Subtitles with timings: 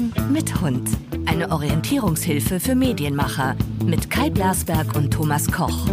[0.00, 0.88] Herren mit Hund.
[1.26, 5.86] Eine Orientierungshilfe für Medienmacher mit Kai Blasberg und Thomas Koch.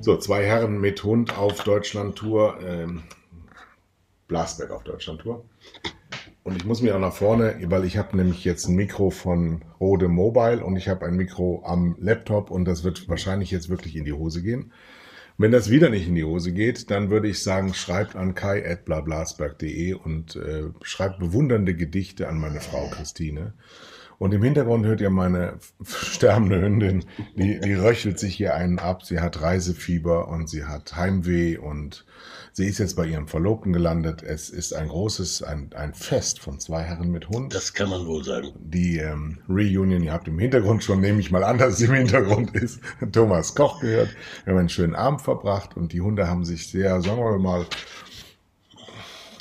[0.00, 2.58] So, zwei Herren mit Hund auf Deutschland-Tour.
[2.66, 3.02] Ähm,
[4.28, 5.44] Blasberg auf Deutschland-Tour.
[6.42, 9.62] Und ich muss mir auch nach vorne, weil ich habe nämlich jetzt ein Mikro von
[9.78, 13.96] Rode Mobile und ich habe ein Mikro am Laptop und das wird wahrscheinlich jetzt wirklich
[13.96, 14.72] in die Hose gehen.
[15.40, 19.94] Wenn das wieder nicht in die Hose geht, dann würde ich sagen, schreibt an kai.blablasberg.de
[19.94, 23.54] und äh, schreibt bewundernde Gedichte an meine Frau Christine.
[24.18, 29.02] Und im Hintergrund hört ihr meine sterbende Hündin, die, die röchelt sich hier einen ab.
[29.02, 32.04] Sie hat Reisefieber und sie hat Heimweh und
[32.60, 34.22] sie ist jetzt bei ihrem Verlobten gelandet.
[34.22, 37.54] Es ist ein großes, ein, ein Fest von zwei Herren mit Hund.
[37.54, 38.52] Das kann man wohl sagen.
[38.58, 41.94] Die ähm, Reunion, ihr habt im Hintergrund schon, nehme ich mal an, dass es im
[41.94, 42.80] Hintergrund ist,
[43.12, 44.10] Thomas Koch gehört.
[44.44, 47.64] Wir haben einen schönen Abend verbracht und die Hunde haben sich sehr, sagen wir mal,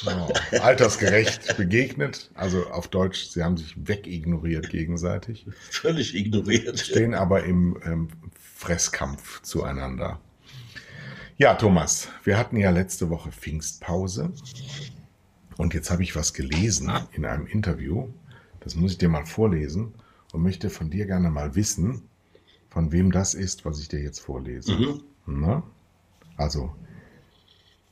[0.06, 2.32] oh, altersgerecht begegnet.
[2.36, 5.46] Also auf Deutsch, sie haben sich wegignoriert gegenseitig.
[5.72, 6.80] Völlig ignoriert.
[6.80, 8.08] Stehen aber im ähm,
[8.56, 10.22] Fresskampf zueinander.
[11.40, 14.34] Ja, Thomas, wir hatten ja letzte Woche Pfingstpause.
[15.56, 18.10] Und jetzt habe ich was gelesen in einem Interview.
[18.60, 19.94] Das muss ich dir mal vorlesen
[20.34, 22.10] und möchte von dir gerne mal wissen,
[22.70, 24.74] von wem das ist, was ich dir jetzt vorlese.
[24.74, 25.04] Mhm.
[25.28, 25.64] Na?
[26.36, 26.76] Also,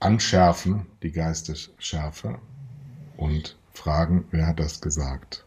[0.01, 2.39] anschärfen, die Geistesschärfe,
[3.15, 5.45] und fragen, wer hat das gesagt.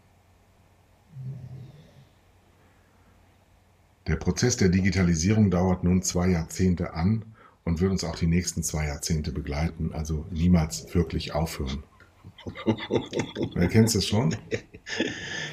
[4.06, 7.26] Der Prozess der Digitalisierung dauert nun zwei Jahrzehnte an
[7.64, 11.82] und wird uns auch die nächsten zwei Jahrzehnte begleiten, also niemals wirklich aufhören.
[13.54, 14.34] Erkennst du es schon?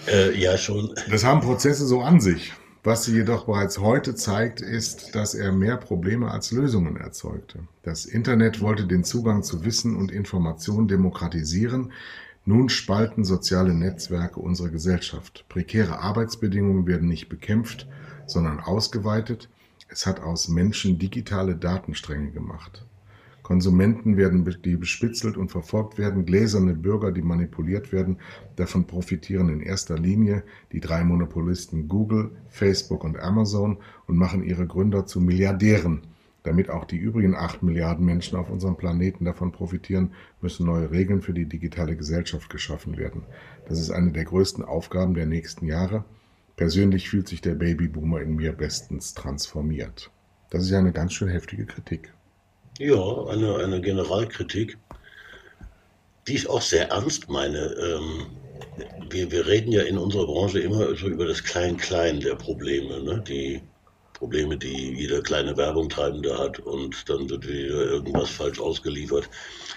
[0.07, 0.93] Äh, ja, schon.
[1.09, 2.53] Das haben Prozesse so an sich.
[2.83, 7.59] Was sie jedoch bereits heute zeigt, ist, dass er mehr Probleme als Lösungen erzeugte.
[7.83, 11.91] Das Internet wollte den Zugang zu Wissen und Information demokratisieren.
[12.45, 15.43] Nun spalten soziale Netzwerke unsere Gesellschaft.
[15.49, 17.89] Prekäre Arbeitsbedingungen werden nicht bekämpft,
[18.25, 19.49] sondern ausgeweitet.
[19.89, 22.85] Es hat aus Menschen digitale Datenstränge gemacht.
[23.47, 28.17] Konsumenten werden, die bespitzelt und verfolgt werden, gläserne Bürger, die manipuliert werden.
[28.57, 30.43] Davon profitieren in erster Linie
[30.73, 36.01] die drei Monopolisten Google, Facebook und Amazon und machen ihre Gründer zu Milliardären.
[36.43, 40.11] Damit auch die übrigen acht Milliarden Menschen auf unserem Planeten davon profitieren,
[40.41, 43.23] müssen neue Regeln für die digitale Gesellschaft geschaffen werden.
[43.69, 46.03] Das ist eine der größten Aufgaben der nächsten Jahre.
[46.57, 50.09] Persönlich fühlt sich der Babyboomer in mir bestens transformiert.
[50.49, 52.11] Das ist ja eine ganz schön heftige Kritik.
[52.79, 54.77] Ja, eine, eine Generalkritik,
[56.27, 57.59] die ich auch sehr ernst meine.
[57.59, 58.27] Ähm,
[59.11, 63.23] wir, wir reden ja in unserer Branche immer so über das Klein-Klein der Probleme, ne?
[63.27, 63.61] die
[64.13, 69.29] Probleme, die jeder kleine Werbungtreibende hat und dann wird wieder irgendwas falsch ausgeliefert.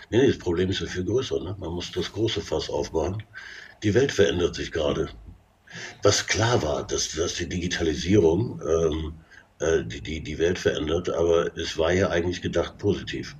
[0.08, 1.40] Nee, das Problem ist ja viel größer.
[1.40, 1.54] Ne?
[1.58, 3.22] Man muss das große Fass aufbauen.
[3.82, 5.10] Die Welt verändert sich gerade.
[6.02, 9.12] Was klar war, dass, dass die Digitalisierung ähm,
[9.60, 13.36] äh, die, die, die Welt verändert, aber es war ja eigentlich gedacht positiv.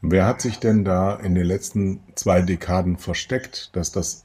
[0.00, 4.24] Wer hat sich denn da in den letzten zwei Dekaden versteckt, dass das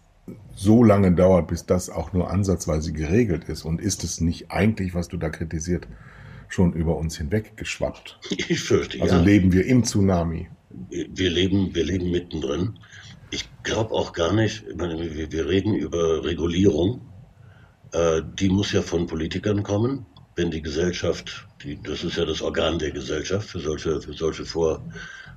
[0.55, 3.65] so lange dauert, bis das auch nur ansatzweise geregelt ist?
[3.65, 5.87] Und ist es nicht eigentlich, was du da kritisiert,
[6.47, 8.19] schon über uns hinweg geschwappt?
[8.29, 9.19] Ich fürchte, also ja.
[9.19, 10.49] Also leben wir im Tsunami.
[10.89, 12.77] Wir leben, wir leben mittendrin.
[13.31, 17.01] Ich glaube auch gar nicht, ich meine, wir, wir reden über Regulierung.
[17.93, 20.05] Äh, die muss ja von Politikern kommen
[20.35, 24.45] wenn die Gesellschaft, die, das ist ja das Organ der Gesellschaft für solche, für solche
[24.45, 24.81] Vor,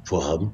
[0.05, 0.53] Vorhaben,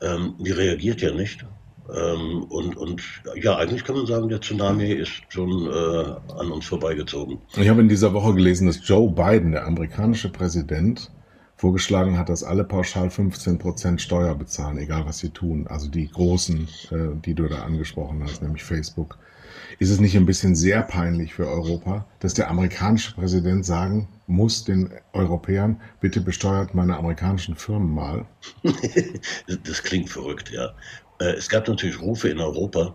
[0.00, 1.44] ähm, die reagiert ja nicht.
[1.92, 3.02] Ähm, und, und
[3.34, 7.38] ja, eigentlich kann man sagen, der Tsunami ist schon äh, an uns vorbeigezogen.
[7.56, 11.10] Ich habe in dieser Woche gelesen, dass Joe Biden, der amerikanische Präsident,
[11.56, 15.66] vorgeschlagen hat, dass alle pauschal 15% Steuer bezahlen, egal was sie tun.
[15.66, 19.18] Also die großen, äh, die du da angesprochen hast, nämlich Facebook,
[19.78, 24.64] ist es nicht ein bisschen sehr peinlich für Europa, dass der amerikanische Präsident sagen muss
[24.64, 28.26] den Europäern, bitte besteuert meine amerikanischen Firmen mal?
[29.64, 30.72] das klingt verrückt, ja.
[31.20, 32.94] Äh, es gab natürlich Rufe in Europa,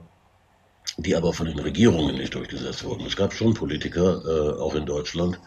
[0.98, 3.06] die aber von den Regierungen nicht durchgesetzt wurden.
[3.06, 5.40] Es gab schon Politiker, äh, auch in Deutschland,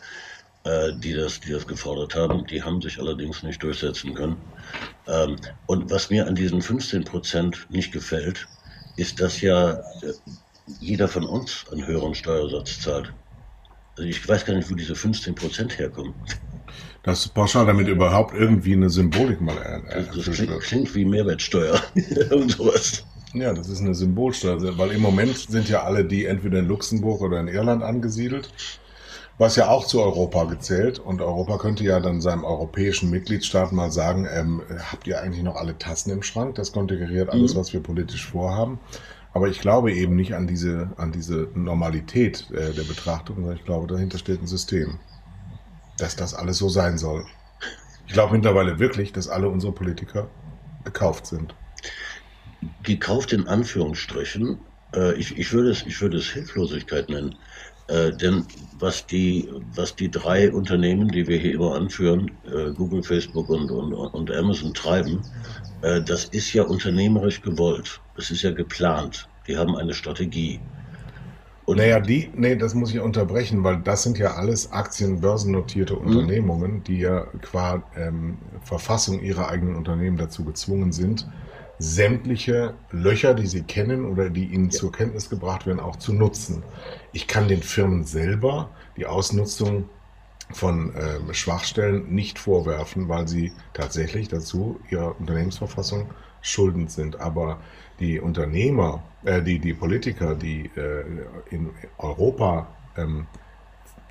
[0.65, 2.47] äh, die das, die das gefordert haben.
[2.47, 4.37] Die haben sich allerdings nicht durchsetzen können.
[5.07, 5.37] Ähm,
[5.67, 8.47] und was mir an diesen 15 Prozent nicht gefällt,
[8.97, 9.81] ist, dass ja
[10.81, 13.12] jeder von uns einen höheren Steuersatz zahlt.
[13.97, 16.15] Also ich weiß gar nicht, wo diese 15 Prozent herkommen.
[17.03, 21.05] Das ist pauschal damit überhaupt irgendwie eine Symbolik mal äh, Das, das klingt, klingt, wie
[21.05, 21.81] Mehrwertsteuer
[22.31, 23.05] und sowas.
[23.35, 27.21] Ja, das ist eine Symbolsteuer, weil im Moment sind ja alle die entweder in Luxemburg
[27.21, 28.50] oder in Irland angesiedelt.
[29.38, 30.99] was ja auch zu Europa gezählt.
[30.99, 35.55] Und Europa könnte ja dann seinem europäischen Mitgliedstaat mal sagen, ähm, habt ihr eigentlich noch
[35.56, 36.56] alle Tassen im Schrank?
[36.56, 37.59] Das konfiguriert alles, mhm.
[37.59, 38.81] was wir politisch vorhaben.
[39.33, 43.65] Aber ich glaube eben nicht an diese, an diese Normalität äh, der Betrachtung, sondern ich
[43.65, 44.99] glaube, dahinter steht ein System,
[45.99, 47.25] dass das alles so sein soll.
[48.07, 50.29] Ich glaube mittlerweile wirklich, dass alle unsere Politiker
[50.85, 51.55] gekauft sind.
[52.83, 54.59] Gekauft in Anführungsstrichen.
[54.95, 57.37] Äh, ich, ich, würde es, ich würde es Hilflosigkeit nennen.
[57.88, 58.44] Äh, denn
[58.79, 63.70] was die, was die drei Unternehmen, die wir hier immer anführen, äh, Google, Facebook und,
[63.70, 65.23] und, und Amazon treiben,
[65.82, 68.00] äh, das ist ja unternehmerisch gewollt.
[68.17, 69.29] Das ist ja geplant.
[69.46, 70.61] Die haben eine Strategie.
[71.64, 76.06] Und naja, die, nee, das muss ich unterbrechen, weil das sind ja alles aktienbörsennotierte mhm.
[76.06, 81.26] Unternehmungen, die ja qua ähm, Verfassung ihrer eigenen Unternehmen dazu gezwungen sind,
[81.79, 86.63] sämtliche Löcher, die sie kennen oder die ihnen zur Kenntnis gebracht werden, auch zu nutzen.
[87.13, 89.89] Ich kann den Firmen selber die Ausnutzung
[90.51, 96.11] von ähm, Schwachstellen nicht vorwerfen, weil sie tatsächlich dazu ihrer Unternehmensverfassung
[96.41, 97.21] schuldend sind.
[97.21, 97.61] Aber
[98.01, 101.05] die Unternehmer, äh, die, die Politiker, die äh,
[101.51, 103.27] in Europa ähm,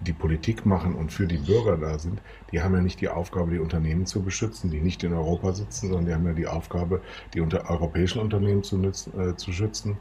[0.02, 2.22] die Politik machen und für die Bürger da sind,
[2.52, 5.88] die haben ja nicht die Aufgabe, die Unternehmen zu beschützen, die nicht in Europa sitzen,
[5.88, 7.02] sondern die haben ja die Aufgabe,
[7.34, 9.98] die unter europäischen Unternehmen zu, nützen, äh, zu schützen.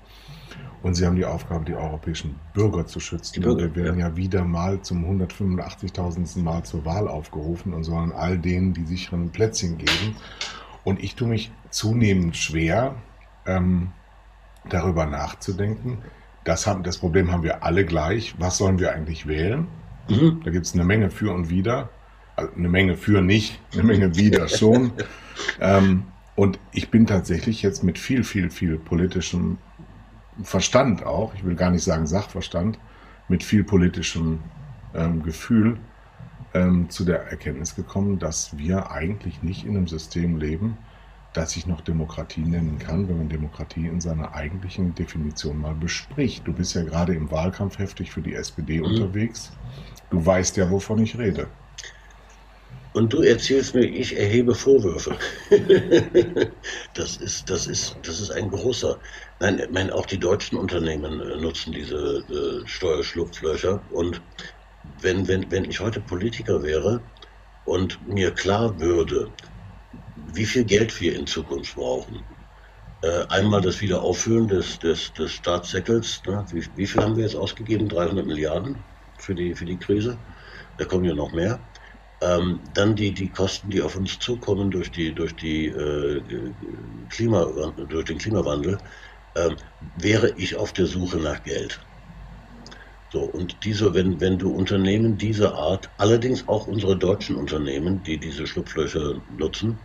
[0.82, 3.42] Und sie haben die Aufgabe, die europäischen Bürger zu schützen.
[3.42, 4.08] Bürger, wir werden ja.
[4.08, 6.40] ja wieder mal zum 185.000.
[6.40, 10.16] Mal zur Wahl aufgerufen und sollen all denen die sicheren Plätzchen geben.
[10.84, 12.94] Und ich tue mich zunehmend schwer,
[13.46, 13.92] ähm,
[14.68, 15.98] darüber nachzudenken.
[16.44, 18.34] Das, haben, das Problem haben wir alle gleich.
[18.38, 19.66] Was sollen wir eigentlich wählen?
[20.08, 20.40] Mhm.
[20.44, 21.90] Da gibt es eine Menge für und wider.
[22.36, 24.92] Also eine Menge für nicht, eine Menge wider schon.
[25.60, 26.04] ähm,
[26.34, 29.58] und ich bin tatsächlich jetzt mit viel, viel, viel politischem
[30.42, 32.78] Verstand auch, ich will gar nicht sagen Sachverstand,
[33.28, 34.40] mit viel politischem
[34.94, 35.78] ähm, Gefühl
[36.52, 40.76] ähm, zu der Erkenntnis gekommen, dass wir eigentlich nicht in einem System leben,
[41.36, 46.46] das sich noch Demokratie nennen kann, wenn man Demokratie in seiner eigentlichen Definition mal bespricht.
[46.46, 48.86] Du bist ja gerade im Wahlkampf heftig für die SPD mhm.
[48.86, 49.52] unterwegs.
[50.10, 51.48] Du weißt ja, wovon ich rede.
[52.94, 55.18] Und du erzählst mir, ich erhebe Vorwürfe.
[56.94, 58.98] das, ist, das, ist, das ist ein großer.
[59.38, 63.82] Nein, ich meine, auch die deutschen Unternehmen äh, nutzen diese äh, Steuerschlupflöcher.
[63.90, 64.22] Und
[65.02, 67.02] wenn, wenn, wenn ich heute Politiker wäre
[67.66, 69.30] und mir klar würde,
[70.36, 72.24] wie viel Geld wir in Zukunft brauchen,
[73.02, 76.44] äh, einmal das Wiederaufführen des, des, des Staatssäckels, ne?
[76.52, 77.88] wie, wie viel haben wir jetzt ausgegeben?
[77.88, 78.84] 300 Milliarden
[79.18, 80.18] für die, für die Krise.
[80.76, 81.60] Da kommen ja noch mehr.
[82.22, 86.22] Ähm, dann die, die Kosten, die auf uns zukommen durch, die, durch, die, äh,
[87.10, 88.78] Klima, durch den Klimawandel,
[89.36, 91.86] ähm, wäre ich auf der Suche nach Geld.
[93.12, 98.18] So, und diese, wenn, wenn du Unternehmen dieser Art, allerdings auch unsere deutschen Unternehmen, die
[98.18, 99.78] diese Schlupflöcher nutzen,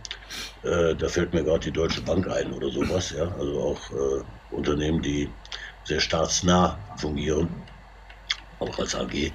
[0.62, 4.24] äh, da fällt mir gerade die Deutsche Bank ein oder sowas, ja, also auch äh,
[4.50, 5.34] Unternehmen, die
[5.84, 7.66] sehr staatsnah fungieren,
[8.58, 9.34] auch als AG,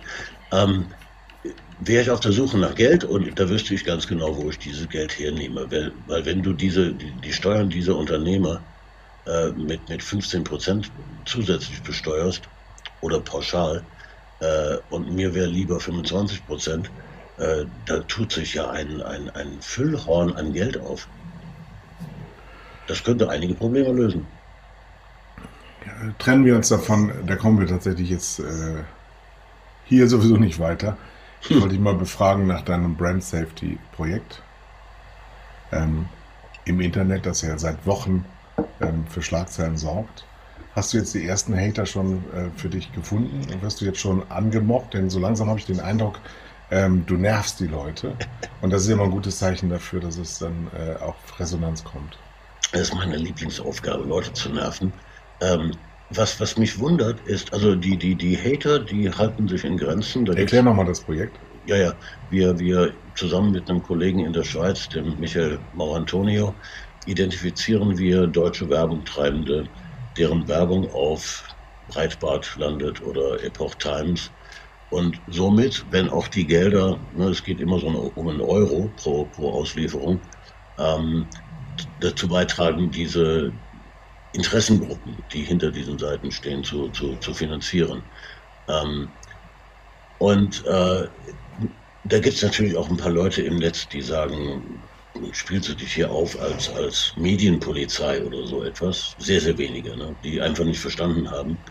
[0.51, 0.93] ähm,
[1.79, 4.59] wäre ich auf der Suche nach Geld und da wüsste ich ganz genau, wo ich
[4.59, 5.69] dieses Geld hernehme.
[5.71, 8.65] Weil, weil wenn du diese, die, Steuern dieser Unternehmer
[9.25, 10.91] äh, mit, mit 15 Prozent
[11.25, 12.49] zusätzlich besteuerst
[12.99, 13.87] oder pauschal
[14.39, 16.91] äh, und mir wäre lieber 25 Prozent,
[17.37, 21.07] äh, da tut sich ja ein, ein, ein Füllhorn an Geld auf.
[22.87, 24.25] Das könnte einige Probleme lösen.
[25.85, 28.83] Ja, trennen wir uns davon, da kommen wir tatsächlich jetzt äh,
[29.85, 30.97] hier sowieso nicht weiter.
[31.41, 34.41] Ich wollte dich mal befragen nach deinem Brand Safety Projekt
[35.71, 36.07] ähm,
[36.65, 38.25] im Internet, das ja seit Wochen
[38.81, 40.25] ähm, für Schlagzeilen sorgt.
[40.75, 43.99] Hast du jetzt die ersten Hater schon äh, für dich gefunden und wirst du jetzt
[43.99, 44.93] schon angemobbt?
[44.93, 46.19] Denn so langsam habe ich den Eindruck,
[46.71, 48.15] ähm, du nervst die Leute.
[48.61, 52.17] Und das ist immer ein gutes Zeichen dafür, dass es dann äh, auch Resonanz kommt.
[52.71, 54.91] Das ist meine Lieblingsaufgabe, Leute zu nerven.
[55.41, 55.71] Ähm,
[56.09, 60.25] was, was mich wundert, ist, also die, die, die Hater, die halten sich in Grenzen.
[60.25, 61.37] Da Erklär nochmal das Projekt.
[61.65, 61.93] Ja, ja.
[62.29, 66.53] Wir, wir zusammen mit einem Kollegen in der Schweiz, dem Michael Maurantonio,
[67.05, 69.67] identifizieren wir deutsche Werbungtreibende,
[70.17, 71.43] deren Werbung auf
[71.89, 74.31] Breitbart landet oder Epoch Times.
[74.89, 79.25] Und somit, wenn auch die Gelder, ne, es geht immer so um einen Euro pro,
[79.25, 80.21] pro Auslieferung,
[80.77, 81.29] ähm,
[81.99, 83.53] dazu beitragen, diese,
[84.37, 88.03] Interessengruppen, die hinter diesen Seiten stehen, zu, zu, zu finanzieren.
[88.67, 89.13] Ähm,
[90.19, 91.07] und äh,
[92.03, 94.83] da gibt es natürlich auch ein paar Leute im Netz, die sagen,
[95.31, 99.15] spielst du dich hier auf als, als Medienpolizei oder so etwas?
[99.17, 100.15] Sehr, sehr wenige, ne?
[100.23, 101.63] die einfach nicht verstanden haben,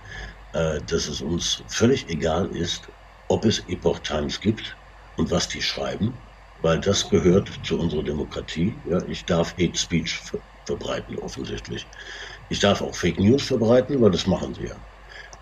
[0.52, 2.90] äh, dass es uns völlig egal ist,
[3.28, 4.76] ob es Epoch Times gibt
[5.16, 6.14] und was die schreiben,
[6.58, 8.80] weil das gehört zu unserer Demokratie.
[8.84, 11.86] Ja, ich darf Hate Speech ver verbreiten, offensichtlich.
[12.48, 14.76] Ich darf auch Fake News verbreiten, weil das machen sie ja.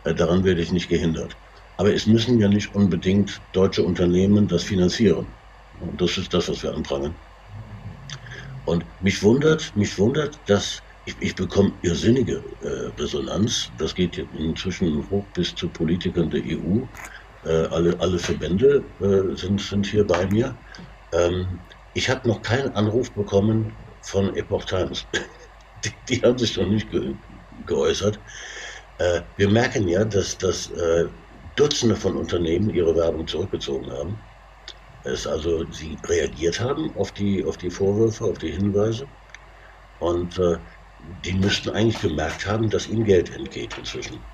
[0.05, 1.35] Äh, daran werde ich nicht gehindert.
[1.79, 5.27] Aber es müssen ja nicht unbedingt deutsche Unternehmen das finanzieren.
[5.81, 7.15] Und das ist das, was wir anprangern.
[8.67, 13.71] Und mich wundert, mich wundert, dass ich, ich bekomme irrsinnige äh, Resonanz.
[13.77, 16.85] Das geht inzwischen hoch bis zu Politikern der EU.
[17.45, 20.59] Äh, alle, alle Verbände äh, sind, sind hier bei mir.
[21.13, 21.61] Ähm,
[21.93, 25.07] ich habe noch keinen Anruf bekommen von Epoch Times.
[25.85, 27.17] die, die, haben sich noch nicht ge
[27.67, 28.21] geäußert.
[28.99, 31.09] Äh, wir merken ja, dass, dass äh,
[31.57, 34.19] Dutzende von Unternehmen ihre Werbung zurückgezogen haben.
[35.05, 39.07] Es also sie reagiert haben auf die, auf die Vorwürfe, auf die Hinweise.
[39.99, 40.59] Und äh,
[40.99, 44.34] die müssten eigentlich gemerkt haben, dass ihnen Geld entgeht inzwischen.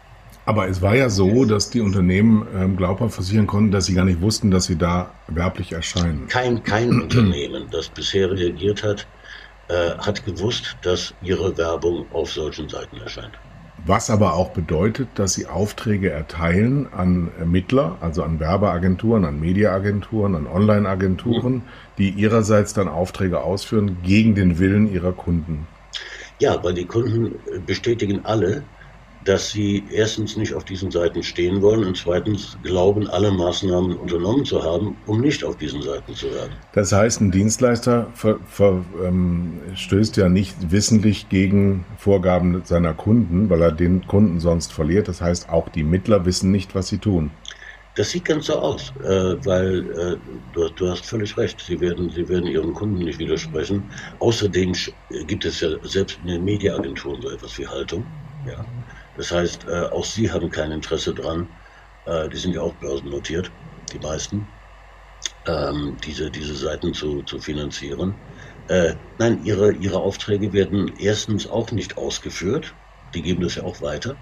[0.51, 4.05] Aber es war ja so, dass die Unternehmen ähm, glaubhaft versichern konnten, dass sie gar
[4.05, 6.27] nicht wussten, dass sie da werblich erscheinen.
[6.27, 9.07] Kein, kein Unternehmen, das bisher reagiert hat,
[9.69, 13.31] äh, hat gewusst, dass ihre Werbung auf solchen Seiten erscheint.
[13.87, 20.35] Was aber auch bedeutet, dass sie Aufträge erteilen an Ermittler, also an Werbeagenturen, an Mediaagenturen,
[20.35, 21.63] an Onlineagenturen, mhm.
[21.97, 25.69] die ihrerseits dann Aufträge ausführen gegen den Willen ihrer Kunden.
[26.41, 28.65] Ja, weil die Kunden bestätigen alle,
[29.25, 34.45] dass sie erstens nicht auf diesen Seiten stehen wollen und zweitens glauben, alle Maßnahmen unternommen
[34.45, 36.53] zu haben, um nicht auf diesen Seiten zu werden.
[36.73, 43.51] Das heißt, ein Dienstleister ver, ver, ähm, stößt ja nicht wissentlich gegen Vorgaben seiner Kunden,
[43.51, 45.09] weil er den Kunden sonst verliert.
[45.09, 47.31] Das heißt, auch die Mittler wissen nicht, was sie tun.
[47.97, 50.17] Das sieht ganz so aus, äh, weil äh,
[50.53, 51.61] du, du, hast völlig recht.
[51.61, 53.83] Sie werden, sie werden ihren Kunden nicht widersprechen.
[54.21, 54.73] Außerdem
[55.27, 58.07] gibt es ja selbst in den Mediaagenturen so etwas wie Haltung.
[58.47, 58.65] Ja.
[59.21, 61.59] Das heißt, äh, auch sie haben kein Interesse dran.
[62.07, 63.53] Äh, die sind ja auch börsennotiert,
[63.93, 64.59] die meisten,
[65.47, 68.25] ähm, diese, diese Seiten zu, zu finanzieren.
[68.67, 72.77] Äh, nein, ihre, ihre Aufträge werden erstens auch nicht ausgeführt.
[73.13, 74.17] Die geben das ja auch weiter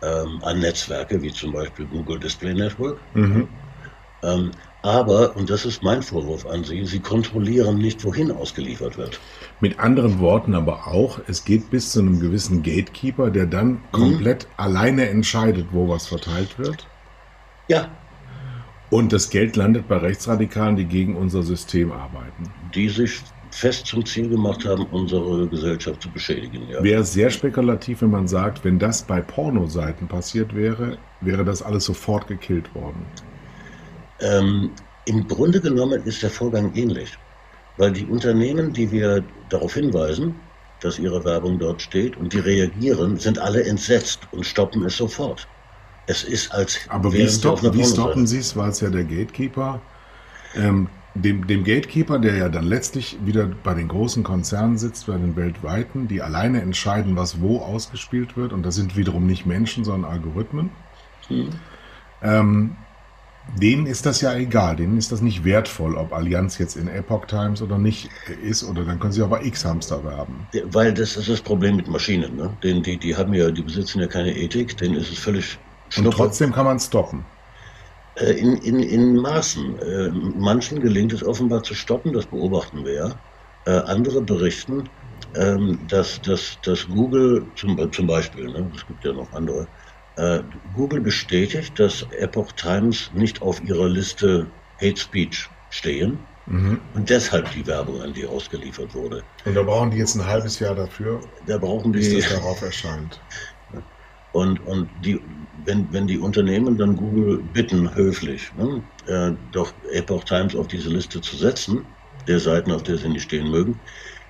[0.00, 3.08] ähm, an Netzwerke wie zum Beispiel Google Display Network.
[3.14, 3.63] Mhm.
[4.22, 4.50] Ähm,
[4.82, 9.18] aber, und das ist mein Vorwurf an Sie, Sie kontrollieren nicht, wohin ausgeliefert wird.
[9.60, 13.80] Mit anderen Worten aber auch, es geht bis zu einem gewissen Gatekeeper, der dann mhm.
[13.92, 16.86] komplett alleine entscheidet, wo was verteilt wird.
[17.68, 17.88] Ja.
[18.90, 22.52] Und das Geld landet bei Rechtsradikalen, die gegen unser System arbeiten.
[22.74, 26.68] Die sich fest zum Ziel gemacht haben, unsere Gesellschaft zu beschädigen.
[26.68, 26.82] Ja.
[26.82, 31.84] Wäre sehr spekulativ, wenn man sagt, wenn das bei Pornoseiten passiert wäre, wäre das alles
[31.84, 33.06] sofort gekillt worden.
[34.20, 34.70] Ähm,
[35.06, 37.18] Im Grunde genommen ist der Vorgang ähnlich,
[37.76, 40.34] weil die Unternehmen, die wir darauf hinweisen,
[40.80, 45.48] dass ihre Werbung dort steht und die reagieren, sind alle entsetzt und stoppen es sofort.
[46.06, 46.78] Es ist als.
[46.88, 48.54] Aber wie, stopp, wie stoppen Sie es?
[48.56, 49.80] War es ja der Gatekeeper.
[50.54, 55.16] Ähm, dem, dem Gatekeeper, der ja dann letztlich wieder bei den großen Konzernen sitzt, bei
[55.16, 58.52] den weltweiten, die alleine entscheiden, was wo ausgespielt wird.
[58.52, 60.70] Und das sind wiederum nicht Menschen, sondern Algorithmen.
[61.28, 61.48] Hm.
[62.22, 62.76] Ähm,
[63.60, 67.26] denen ist das ja egal, denen ist das nicht wertvoll, ob Allianz jetzt in Epoch
[67.26, 68.08] Times oder nicht
[68.42, 70.46] ist, oder dann können sie aber X-Hamster werben.
[70.64, 72.50] Weil das ist das Problem mit Maschinen, ne?
[72.62, 75.58] Den, die, die haben ja, die besitzen ja keine Ethik, denen ist es völlig
[75.90, 76.08] schnuppe.
[76.08, 77.24] Und trotzdem kann man stoppen.
[78.16, 79.78] Äh, in, in, in Maßen.
[79.78, 83.10] Äh, manchen gelingt es offenbar zu stoppen, das beobachten wir ja.
[83.66, 84.88] Äh, andere berichten,
[85.36, 89.66] ähm, dass, dass, dass Google zum, zum Beispiel, ne, es gibt ja noch andere, äh,
[90.74, 94.46] Google bestätigt, dass Epoch Times nicht auf ihrer Liste
[94.80, 96.80] Hate Speech stehen mhm.
[96.94, 99.22] und deshalb die Werbung an die ausgeliefert wurde.
[99.44, 102.62] Und da brauchen die jetzt ein halbes Jahr dafür, da brauchen bis die, das darauf
[102.62, 103.20] erscheint.
[104.32, 105.20] Und, und die,
[105.64, 110.88] wenn, wenn die Unternehmen dann Google bitten, höflich, ne, äh, doch Epoch Times auf diese
[110.88, 111.86] Liste zu setzen,
[112.26, 113.78] der Seiten, auf der sie nicht stehen mögen,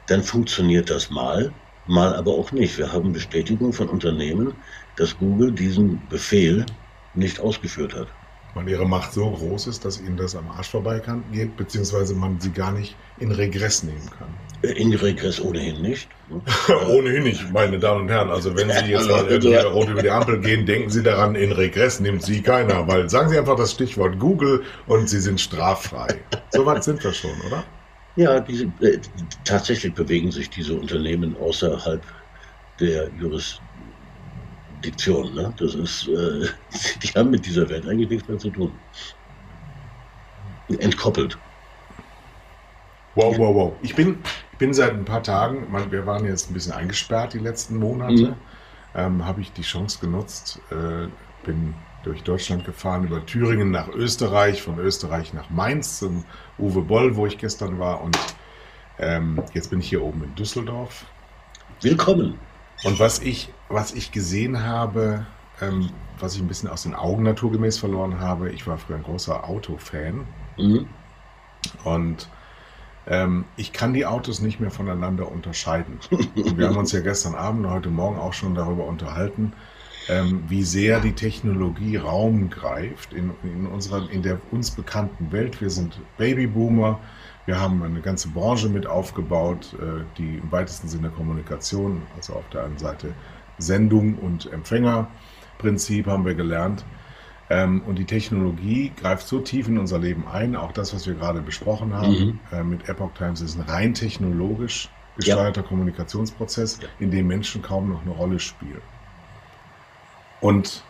[0.06, 1.50] dann funktioniert das mal,
[1.86, 2.76] mal aber auch nicht.
[2.76, 4.52] Wir haben Bestätigung von Unternehmen,
[4.96, 6.64] dass Google diesen Befehl
[7.14, 8.08] nicht ausgeführt hat.
[8.54, 12.14] Weil ihre Macht so groß ist, dass ihnen das am Arsch vorbei kann, geht, beziehungsweise
[12.14, 14.28] man sie gar nicht in Regress nehmen kann.
[14.62, 16.08] Äh, in Regress ohnehin nicht.
[16.28, 16.40] Ne?
[16.88, 18.30] ohnehin nicht, meine Damen und Herren.
[18.30, 21.50] Also wenn Sie jetzt mal irgendwie rot über die Ampel gehen, denken Sie daran, in
[21.50, 22.86] Regress nimmt Sie keiner.
[22.86, 26.20] Weil sagen Sie einfach das Stichwort Google und Sie sind straffrei.
[26.50, 27.64] So weit sind wir schon, oder?
[28.14, 28.98] Ja, diese, äh,
[29.44, 32.02] tatsächlich bewegen sich diese Unternehmen außerhalb
[32.78, 33.60] der Juris,
[34.84, 35.34] Diktion.
[35.34, 35.52] Ne?
[35.58, 36.46] Das ist, äh,
[37.02, 38.72] die haben mit dieser Welt eigentlich nichts mehr zu tun.
[40.78, 41.38] Entkoppelt.
[43.14, 43.72] Wow, wow, wow.
[43.82, 44.18] Ich bin,
[44.52, 47.76] ich bin seit ein paar Tagen, man, wir waren jetzt ein bisschen eingesperrt die letzten
[47.76, 48.34] Monate, mhm.
[48.94, 51.06] ähm, habe ich die Chance genutzt, äh,
[51.44, 56.24] bin durch Deutschland gefahren, über Thüringen nach Österreich, von Österreich nach Mainz zum
[56.58, 58.02] Uwe Boll, wo ich gestern war.
[58.02, 58.18] Und
[58.98, 61.06] ähm, jetzt bin ich hier oben in Düsseldorf.
[61.80, 62.38] Willkommen.
[62.82, 65.26] Und was ich, was ich gesehen habe,
[65.60, 69.02] ähm, was ich ein bisschen aus den Augen naturgemäß verloren habe, ich war früher ein
[69.02, 70.26] großer Autofan.
[70.56, 70.86] Mhm.
[71.84, 72.28] Und
[73.06, 75.98] ähm, ich kann die Autos nicht mehr voneinander unterscheiden.
[76.10, 79.52] Und wir haben uns ja gestern Abend und heute Morgen auch schon darüber unterhalten,
[80.08, 85.60] ähm, wie sehr die Technologie Raum greift in, in, unserer, in der uns bekannten Welt.
[85.60, 86.98] Wir sind Babyboomer,
[87.46, 92.48] wir haben eine ganze Branche mit aufgebaut, äh, die im weitesten Sinne Kommunikation, also auf
[92.50, 93.14] der einen Seite
[93.58, 96.84] Sendung und Empfängerprinzip haben wir gelernt.
[97.50, 101.14] Ähm, und die Technologie greift so tief in unser Leben ein, auch das, was wir
[101.14, 102.40] gerade besprochen haben mhm.
[102.52, 105.66] äh, mit Epoch Times, ist ein rein technologisch gesteuerter ja.
[105.66, 106.88] Kommunikationsprozess, ja.
[106.98, 108.80] in dem Menschen kaum noch eine Rolle spielen.
[110.40, 110.82] Und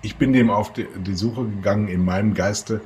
[0.00, 2.80] ich bin dem auf die, die Suche gegangen in meinem Geiste,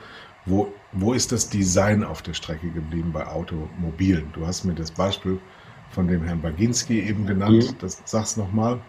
[0.45, 4.31] wo, wo ist das Design auf der Strecke geblieben bei Automobilen?
[4.33, 5.41] Du hast mir das Beispiel
[5.91, 7.73] von dem Herrn Baginski eben genannt.
[7.73, 7.79] Mhm.
[7.79, 8.81] Das sag's nochmal.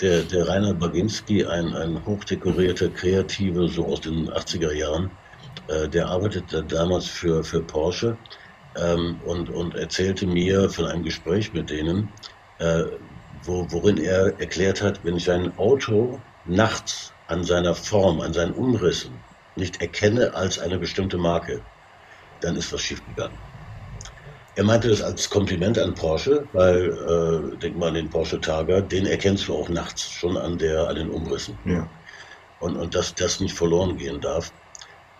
[0.00, 5.10] Der, der Rainer Baginski, ein, ein hochdekorierter Kreativer, so aus den 80er Jahren,
[5.68, 8.16] äh, der arbeitete damals für, für Porsche
[8.76, 12.12] ähm, und, und erzählte mir von einem Gespräch mit denen,
[12.58, 12.84] äh,
[13.42, 18.52] wo, worin er erklärt hat, wenn ich ein Auto nachts an seiner Form, an seinen
[18.52, 19.24] Umrissen
[19.56, 21.60] nicht erkenne als eine bestimmte Marke,
[22.40, 23.47] dann ist was schiefgegangen.
[24.58, 28.80] Er meinte das als Kompliment an Porsche, weil, äh, denk mal an den Porsche Targa,
[28.80, 31.56] den erkennst du auch nachts schon an, der, an den Umrissen.
[31.64, 31.88] Ja.
[32.58, 34.52] Und, und dass das nicht verloren gehen darf.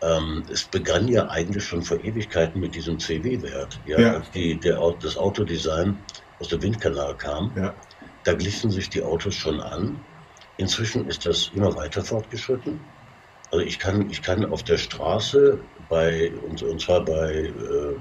[0.02, 3.78] Ähm, es begann ja eigentlich schon vor Ewigkeiten mit diesem CW-Wert.
[3.86, 4.14] Ja, ja.
[4.14, 5.96] Als die, der, das Autodesign
[6.40, 7.72] aus dem Windkanal kam, ja.
[8.24, 10.00] da glichen sich die Autos schon an.
[10.56, 12.80] Inzwischen ist das immer weiter fortgeschritten.
[13.52, 17.52] Also ich kann, ich kann auf der Straße bei, und, und zwar bei äh,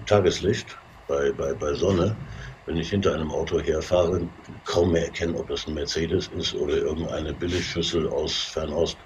[0.08, 0.76] Tageslicht,
[1.08, 2.16] bei, bei, bei Sonne,
[2.66, 4.22] wenn ich hinter einem Auto herfahre,
[4.66, 8.98] kaum mehr erkennen, ob das ein Mercedes ist oder irgendeine Billigschüssel aus Fernost.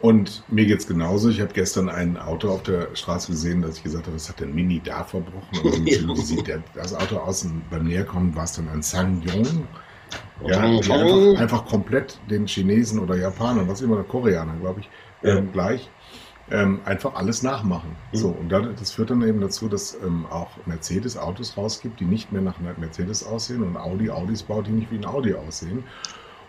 [0.00, 1.28] Und mir geht es genauso.
[1.28, 4.38] Ich habe gestern ein Auto auf der Straße gesehen, dass ich gesagt habe, was hat
[4.38, 5.58] der Mini da verbrochen?
[5.62, 7.44] Und wie sieht der, das Auto aus?
[7.44, 9.66] Und beim Näherkommen war es dann ein Sangyong.
[10.46, 14.88] Ja, einfach, einfach, komplett den Chinesen oder Japanern, was immer, Koreaner, glaube ich,
[15.22, 15.36] ja.
[15.36, 15.90] ähm, gleich.
[16.50, 17.96] Ähm, einfach alles nachmachen.
[18.12, 18.16] Mhm.
[18.16, 22.32] So, und das führt dann eben dazu, dass ähm, auch Mercedes Autos rausgibt, die nicht
[22.32, 25.84] mehr nach Mercedes aussehen und Audi Audis baut, die nicht wie ein Audi aussehen.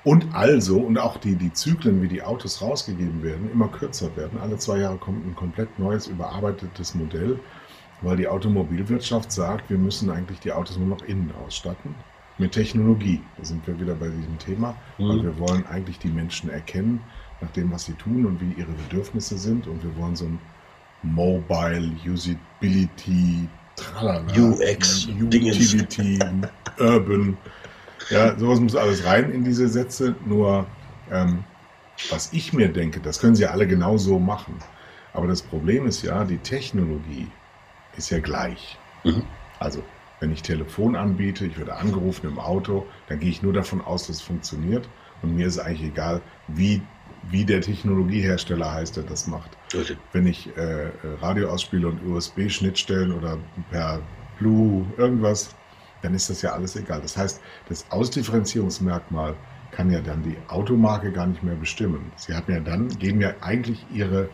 [0.06, 4.40] Und also, und auch die, die Zyklen, wie die Autos rausgegeben werden, immer kürzer werden.
[4.40, 7.38] Alle zwei Jahre kommt ein komplett neues, überarbeitetes Modell,
[8.02, 11.94] weil die Automobilwirtschaft sagt, wir müssen eigentlich die Autos nur noch innen ausstatten.
[12.38, 13.22] Mit Technologie.
[13.38, 15.10] Da sind wir wieder bei diesem Thema, mhm.
[15.10, 17.02] weil wir wollen eigentlich die Menschen erkennen
[17.42, 19.68] nach dem, was sie tun und wie ihre Bedürfnisse sind.
[19.68, 20.40] Und wir wollen so ein
[21.04, 26.20] Mobile Usability, tralala, UX, Utility,
[26.80, 27.38] Urban.
[28.10, 30.16] Ja, sowas muss alles rein in diese Sätze.
[30.26, 30.66] Nur,
[31.12, 31.44] ähm,
[32.10, 34.56] was ich mir denke, das können sie alle genauso machen.
[35.14, 37.28] Aber das Problem ist ja, die Technologie
[37.98, 38.78] ist ja gleich.
[39.04, 39.24] Mhm.
[39.60, 39.84] Also,
[40.20, 44.08] wenn ich Telefon anbiete, ich werde angerufen im Auto, dann gehe ich nur davon aus,
[44.08, 44.88] dass es funktioniert.
[45.22, 46.82] Und mir ist eigentlich egal, wie
[47.30, 49.52] wie der Technologiehersteller heißt, der das macht.
[49.76, 49.96] Okay.
[50.14, 50.90] Wenn ich äh,
[51.22, 53.38] Radio ausspiele und USB-Schnittstellen oder
[53.72, 54.02] per
[54.38, 55.56] Blue irgendwas,
[56.02, 57.02] dann ist das ja alles egal.
[57.02, 59.36] Das heißt, das Ausdifferenzierungsmerkmal
[59.72, 62.12] kann ja dann die Automarke gar nicht mehr bestimmen.
[62.16, 64.30] Sie hat ja dann, geben ja eigentlich ihre,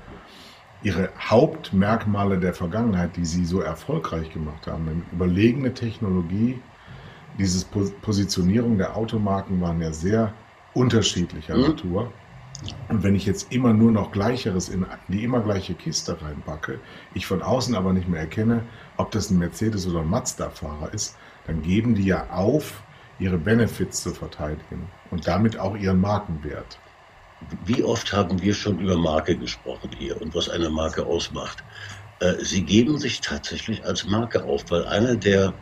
[0.83, 4.87] ihre Hauptmerkmale der Vergangenheit, die sie so erfolgreich gemacht haben.
[4.87, 6.61] Eine überlegene Technologie,
[7.37, 10.33] diese Positionierung der Automarken waren ja sehr
[10.73, 11.63] unterschiedlicher mhm.
[11.63, 12.13] Natur.
[12.87, 16.79] Und wenn ich jetzt immer nur noch Gleicheres in die immer gleiche Kiste reinpacke,
[17.13, 18.63] ich von außen aber nicht mehr erkenne,
[18.97, 22.83] ob das ein Mercedes oder ein Mazda-Fahrer ist, dann geben die ja auf,
[23.19, 26.79] ihre Benefits zu verteidigen und damit auch ihren Markenwert.
[27.65, 31.63] Wie oft haben wir schon über Marke gesprochen hier und was eine Marke ausmacht?
[32.19, 35.53] Äh, sie geben sich tatsächlich als Marke auf, weil einer der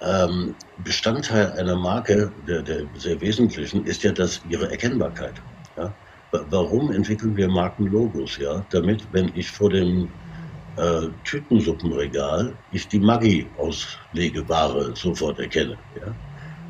[0.00, 5.34] ähm, Bestandteil einer Marke, der, der sehr wesentlichen, ist ja das ihre Erkennbarkeit.
[6.32, 8.38] Warum entwickeln wir Markenlogos?
[8.38, 10.08] Ja, damit, wenn ich vor dem
[10.76, 15.76] äh, Tütensuppenregal ich die Maggi-Auslegeware sofort erkenne.
[16.00, 16.14] Ja?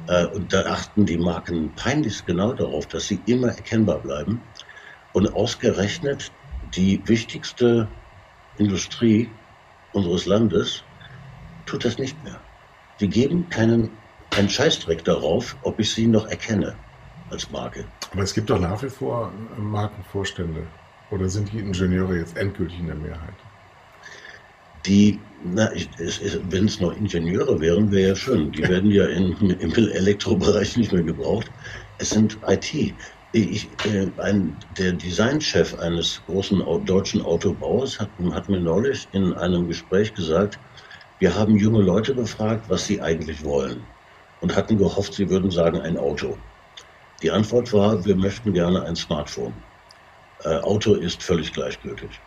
[0.09, 4.41] Äh, und da achten die Marken peinlichst genau darauf, dass sie immer erkennbar bleiben.
[5.13, 6.33] Und ausgerechnet
[6.75, 7.87] die wichtigste
[8.59, 9.31] Industrie
[9.93, 10.83] unseres Landes
[11.67, 12.41] tut das nicht mehr.
[12.99, 13.91] Sie geben keinen,
[14.31, 16.75] keinen Scheißdreck darauf, ob ich sie noch erkenne
[17.33, 17.85] als Marke.
[18.13, 20.67] Aber es gibt doch nach wie vor Markenvorstände.
[21.11, 23.35] Oder sind die Ingenieure jetzt endgültig in der Mehrheit?
[24.87, 25.71] Die, na,
[26.51, 28.51] wenn es noch Ingenieure wären, wäre ja schön.
[28.53, 31.51] Die werden ja in, im Elektrobereich nicht mehr gebraucht.
[31.99, 32.95] Es sind IT.
[33.35, 39.69] Ich, äh, ein, der Designchef eines großen deutschen Autobauers hat, hat mir neulich in einem
[39.69, 40.59] Gespräch gesagt,
[41.19, 43.87] wir haben junge Leute gefragt, was sie eigentlich wollen
[44.41, 46.37] und hatten gehofft, sie würden sagen ein Auto.
[47.23, 49.55] Die Antwort war, wir möchten gerne ein Smartphone.
[50.45, 52.21] Äh, Auto ist völlig gleichgültig.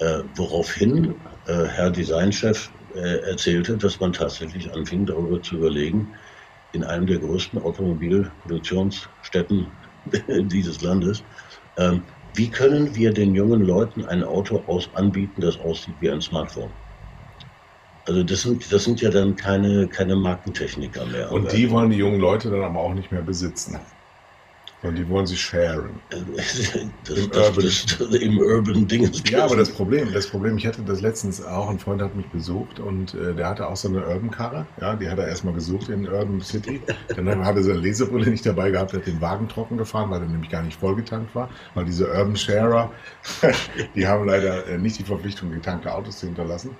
[0.00, 1.14] Äh, woraufhin
[1.46, 6.08] äh, Herr Designchef äh, erzählte, dass man tatsächlich anfing, darüber zu überlegen,
[6.72, 9.68] in einem der größten Automobilproduktionsstätten
[10.48, 11.22] dieses Landes.
[11.76, 12.02] Ähm,
[12.34, 16.70] wie können wir den jungen Leuten ein Auto aus anbieten, das aussieht wie ein Smartphone?
[18.06, 21.30] Also das sind, das sind ja dann keine, keine Markentechniker mehr.
[21.30, 23.78] Und die wollen die jungen Leute dann aber auch nicht mehr besitzen.
[24.82, 26.00] Und die wollen sie sharen.
[26.08, 27.64] Das, Im, das, Urban.
[27.64, 29.10] Das, Im Urban Ding.
[29.28, 32.26] Ja, aber das Problem, das Problem, ich hatte das letztens auch, ein Freund hat mich
[32.28, 34.66] besucht und äh, der hatte auch so eine Urban-Karre.
[34.80, 36.80] Ja, die hat er erstmal gesucht in Urban City.
[37.14, 40.28] Dann hat er seine Lesebrille nicht dabei gehabt, hat den Wagen trocken gefahren, weil er
[40.28, 41.50] nämlich gar nicht vollgetankt war.
[41.74, 42.90] Weil diese Urban Sharer,
[43.94, 46.74] die haben leider äh, nicht die Verpflichtung, getankte Autos zu hinterlassen.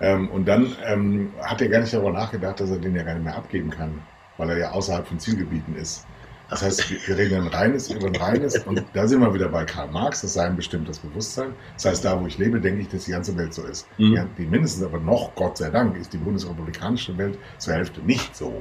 [0.00, 3.14] Ähm, und dann ähm, hat er gar nicht darüber nachgedacht, dass er den ja gar
[3.14, 4.02] nicht mehr abgeben kann,
[4.36, 6.06] weil er ja außerhalb von Zielgebieten ist.
[6.52, 9.64] Das heißt, wir reden ein reines über ein reines und da sind wir wieder bei
[9.64, 11.54] Karl Marx, das sei ein bestimmtes Bewusstsein.
[11.76, 13.88] Das heißt, da wo ich lebe, denke ich, dass die ganze Welt so ist.
[13.96, 14.12] Mhm.
[14.12, 18.36] Ja, die mindestens aber noch, Gott sei Dank, ist die bundesrepublikanische Welt zur Hälfte nicht
[18.36, 18.60] so,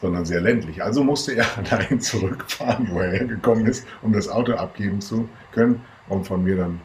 [0.00, 0.80] sondern sehr ländlich.
[0.80, 5.82] Also musste er dahin zurückfahren, wo er hergekommen ist, um das Auto abgeben zu können
[6.08, 6.80] und von mir dann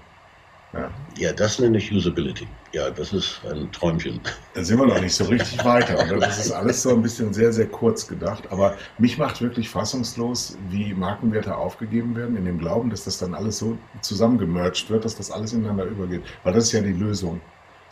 [0.74, 0.90] ja.
[1.20, 2.48] ja, das nenne ich Usability.
[2.74, 4.20] Ja, das ist ein Träumchen.
[4.56, 5.94] Da sind wir noch nicht so richtig weiter.
[5.94, 6.18] Oder?
[6.18, 8.52] Das ist alles so ein bisschen sehr, sehr kurz gedacht.
[8.52, 13.36] Aber mich macht wirklich fassungslos, wie Markenwerte aufgegeben werden, in dem Glauben, dass das dann
[13.36, 16.24] alles so zusammengemerged wird, dass das alles ineinander übergeht.
[16.44, 17.40] Weil das ist ja die Lösung.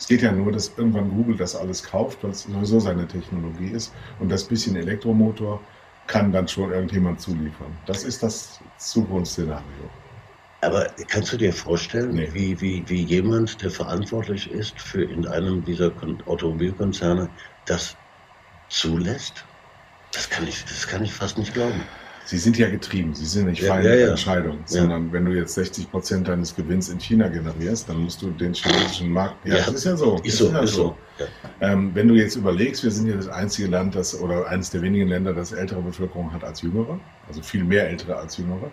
[0.00, 3.68] Es geht ja nur, dass irgendwann Google das alles kauft, weil es sowieso seine Technologie
[3.68, 3.94] ist.
[4.18, 5.60] Und das bisschen Elektromotor
[6.08, 7.72] kann dann schon irgendjemand zuliefern.
[7.86, 9.62] Das ist das Zukunftsszenario.
[10.62, 12.28] Aber kannst du dir vorstellen, nee.
[12.32, 15.90] wie, wie, wie jemand, der verantwortlich ist für in einem dieser
[16.26, 17.28] Automobilkonzerne,
[17.66, 17.96] das
[18.68, 19.44] zulässt?
[20.12, 21.80] Das kann ich, das kann ich fast nicht glauben.
[22.24, 24.08] Sie sind ja getrieben, Sie sind nicht ja, feine ja, ja.
[24.10, 28.30] Entscheidung, sondern wenn du jetzt 60 Prozent deines Gewinns in China generierst, dann musst du
[28.30, 29.44] den chinesischen Markt.
[29.44, 30.20] Ja, das ist ja so.
[30.22, 30.96] Ist so, ist, ist so.
[31.18, 31.26] so.
[31.60, 34.82] Ähm, wenn du jetzt überlegst, wir sind ja das einzige Land, das oder eines der
[34.82, 38.70] wenigen Länder, das ältere Bevölkerung hat als jüngere, also viel mehr ältere als jüngere.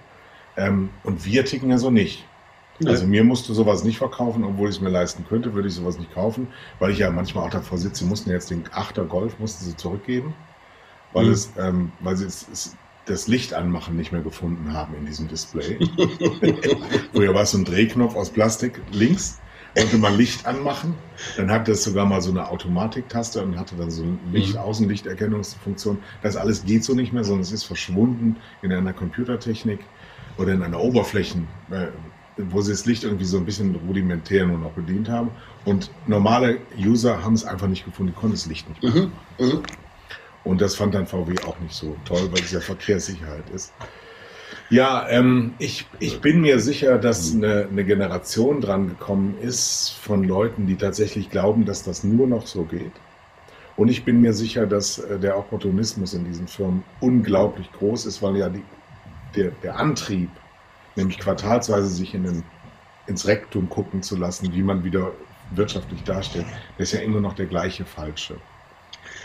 [0.60, 2.26] Ähm, und wir ticken ja so nicht.
[2.80, 2.91] Ja.
[2.91, 5.74] Also mir musst du sowas nicht verkaufen, obwohl ich es mir leisten könnte, würde ich
[5.74, 6.48] sowas nicht kaufen,
[6.80, 9.76] weil ich ja manchmal auch davor sitze, sie mussten jetzt den Achter Golf mussten sie
[9.76, 10.34] zurückgeben,
[11.13, 11.32] weil mhm.
[11.32, 15.28] es, ähm, weil sie es, es, das Licht anmachen nicht mehr gefunden haben in diesem
[15.28, 15.80] Display.
[17.13, 19.39] Früher war es so ein Drehknopf aus Plastik links,
[19.76, 20.95] wollte man Licht anmachen,
[21.36, 24.60] dann hat das sogar mal so eine Automatiktaste und hatte dann so eine Licht, mhm.
[24.60, 25.98] Außenlichterkennungsfunktion.
[26.22, 29.80] Das alles geht so nicht mehr, sondern es ist verschwunden in einer Computertechnik
[30.39, 31.88] oder in einer Oberflächen, äh,
[32.38, 35.30] wo sie das Licht irgendwie so ein bisschen rudimentär nur noch bedient haben.
[35.65, 38.93] Und normale User haben es einfach nicht gefunden, die konnten das Licht nicht mehr.
[38.93, 39.12] Mhm.
[39.39, 39.63] Mhm.
[40.45, 43.73] Und das fand dann VW auch nicht so toll, weil es ja Verkehrssicherheit ist.
[44.69, 50.23] Ja, ähm, ich, ich bin mir sicher, dass eine, eine Generation dran gekommen ist von
[50.23, 52.91] Leuten, die tatsächlich glauben, dass das nur noch so geht.
[53.78, 58.21] Und ich bin mir sicher, dass äh, der Opportunismus in diesen Firmen unglaublich groß ist,
[58.21, 58.63] weil ja die
[59.36, 60.30] der, der Antrieb,
[60.96, 62.44] nämlich quartalsweise sich in den,
[63.08, 65.12] ins Rektum gucken zu lassen, wie man wieder
[65.52, 66.46] wirtschaftlich dasteht,
[66.78, 68.36] der ist ja immer noch der gleiche falsche.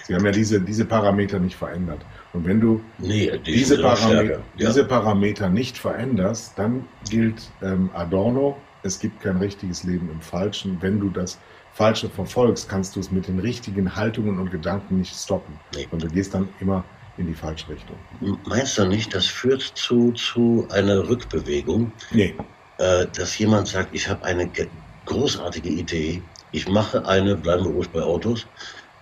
[0.05, 2.05] Sie haben ja diese, diese Parameter nicht verändert.
[2.33, 4.69] Und wenn du nee, die diese, Parameter, ja.
[4.69, 10.77] diese Parameter nicht veränderst, dann gilt ähm, Adorno, es gibt kein richtiges Leben im Falschen.
[10.81, 11.38] Wenn du das
[11.73, 15.59] Falsche verfolgst, kannst du es mit den richtigen Haltungen und Gedanken nicht stoppen.
[15.75, 15.88] Nee.
[15.90, 16.85] Und du gehst dann immer
[17.16, 17.98] in die falsche Richtung.
[18.44, 21.92] Meinst du nicht, das führt zu, zu einer Rückbewegung?
[22.12, 22.37] Nee.
[22.79, 24.50] Äh, dass jemand sagt, ich habe eine
[25.05, 28.48] großartige Idee, ich mache eine, bleiben wir ruhig bei Autos,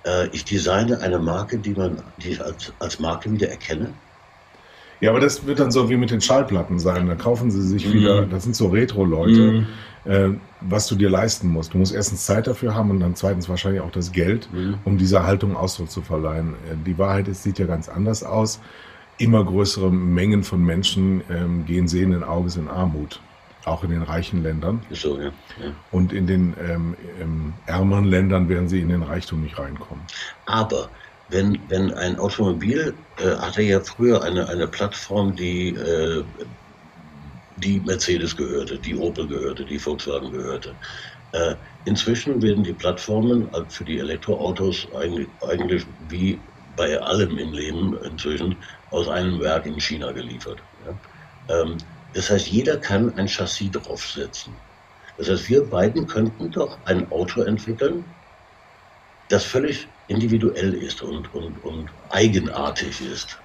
[0.05, 3.94] äh, ich designe eine Marke, die man die ich als, als Marke wieder erkenne?
[5.03, 7.07] Ja, aber das wird dann so wie mit den Schallplatten sein.
[7.09, 7.93] Da kaufen sie sich mhm.
[7.93, 9.53] wieder, das sind so Retro-Leute.
[9.53, 9.67] Mhm
[10.05, 11.75] äh, was du dir leisten musst.
[11.75, 14.79] Du musst erstens Zeit dafür haben und dann zweitens wahrscheinlich auch das Geld, mhm.
[14.85, 16.55] um dieser Haltung Ausdruck zu verleihen.
[16.71, 18.61] Äh, die Wahrheit ist, sieht ja ganz anders aus.
[19.19, 23.21] Immer größere Mengen von Menschen ähm, gehen sehenden Auges in Armut.
[23.65, 24.83] Auch in den reichen Ländern.
[24.91, 25.27] So, ja.
[25.27, 25.33] ja.
[25.93, 30.03] Und in den ähm, ähm, ärmeren Ländern werden sie in den Reichtum nicht reinkommen.
[30.47, 30.88] Aber
[31.33, 36.23] wenn, wenn ein Automobil äh, hatte ja früher eine, eine Plattform, die, äh,
[37.57, 40.75] die Mercedes gehörte, die Opel gehörte, die Volkswagen gehörte.
[41.33, 46.38] Äh, inzwischen werden die Plattformen für die Elektroautos eigentlich, eigentlich wie
[46.77, 48.57] bei allem im Leben inzwischen
[48.90, 50.62] aus einem Werk in China geliefert.
[50.85, 51.62] Ja?
[51.62, 51.79] Ähm,
[52.12, 54.55] das heißt, jeder kann ein Chassis draufsetzen.
[55.16, 58.05] Das heißt, wir beiden könnten doch ein Auto entwickeln,
[59.33, 63.38] das völlig individuell ist und, und, und eigenartig ist.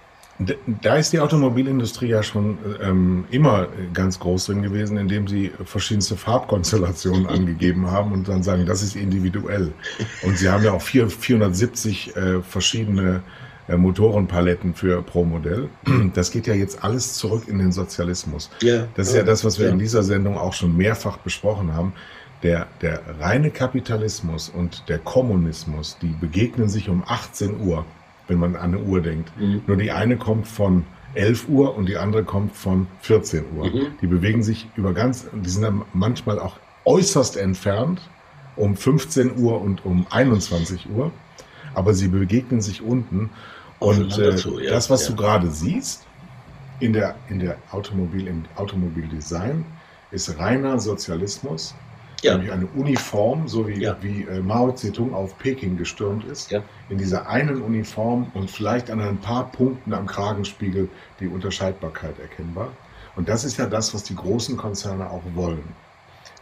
[0.81, 6.15] Da ist die Automobilindustrie ja schon ähm, immer ganz groß drin gewesen, indem sie verschiedenste
[6.15, 9.73] Farbkonstellationen angegeben haben und dann sagen, das ist individuell.
[10.21, 13.23] Und sie haben ja auch vier, 470 äh, verschiedene
[13.67, 15.69] äh, Motorenpaletten für pro Modell.
[16.13, 18.51] Das geht ja jetzt alles zurück in den Sozialismus.
[18.61, 19.71] Ja, das ist ja das, was wir ja.
[19.71, 21.93] in dieser Sendung auch schon mehrfach besprochen haben
[22.43, 27.85] der, der reine Kapitalismus und der Kommunismus, die begegnen sich um 18 Uhr,
[28.27, 29.31] wenn man an eine Uhr denkt.
[29.37, 29.61] Mhm.
[29.65, 33.65] Nur die eine kommt von 11 Uhr und die andere kommt von 14 Uhr.
[33.65, 33.87] Mhm.
[34.01, 38.01] Die bewegen sich über ganz, die sind dann manchmal auch äußerst entfernt
[38.55, 41.11] um 15 Uhr und um 21 Uhr,
[41.73, 43.29] aber sie begegnen sich unten.
[43.79, 44.71] Und äh, zu, ja.
[44.71, 45.11] das, was ja.
[45.13, 46.07] du gerade siehst
[46.79, 49.63] in der, in der Automobil, im Automobildesign,
[50.11, 51.75] ist reiner Sozialismus
[52.21, 52.33] ja.
[52.33, 53.97] nämlich eine Uniform, so wie, ja.
[54.01, 56.63] wie äh, Mao Zedong auf Peking gestürmt ist, ja.
[56.89, 62.69] in dieser einen Uniform und vielleicht an ein paar Punkten am Kragenspiegel die Unterscheidbarkeit erkennbar.
[63.15, 65.63] Und das ist ja das, was die großen Konzerne auch wollen.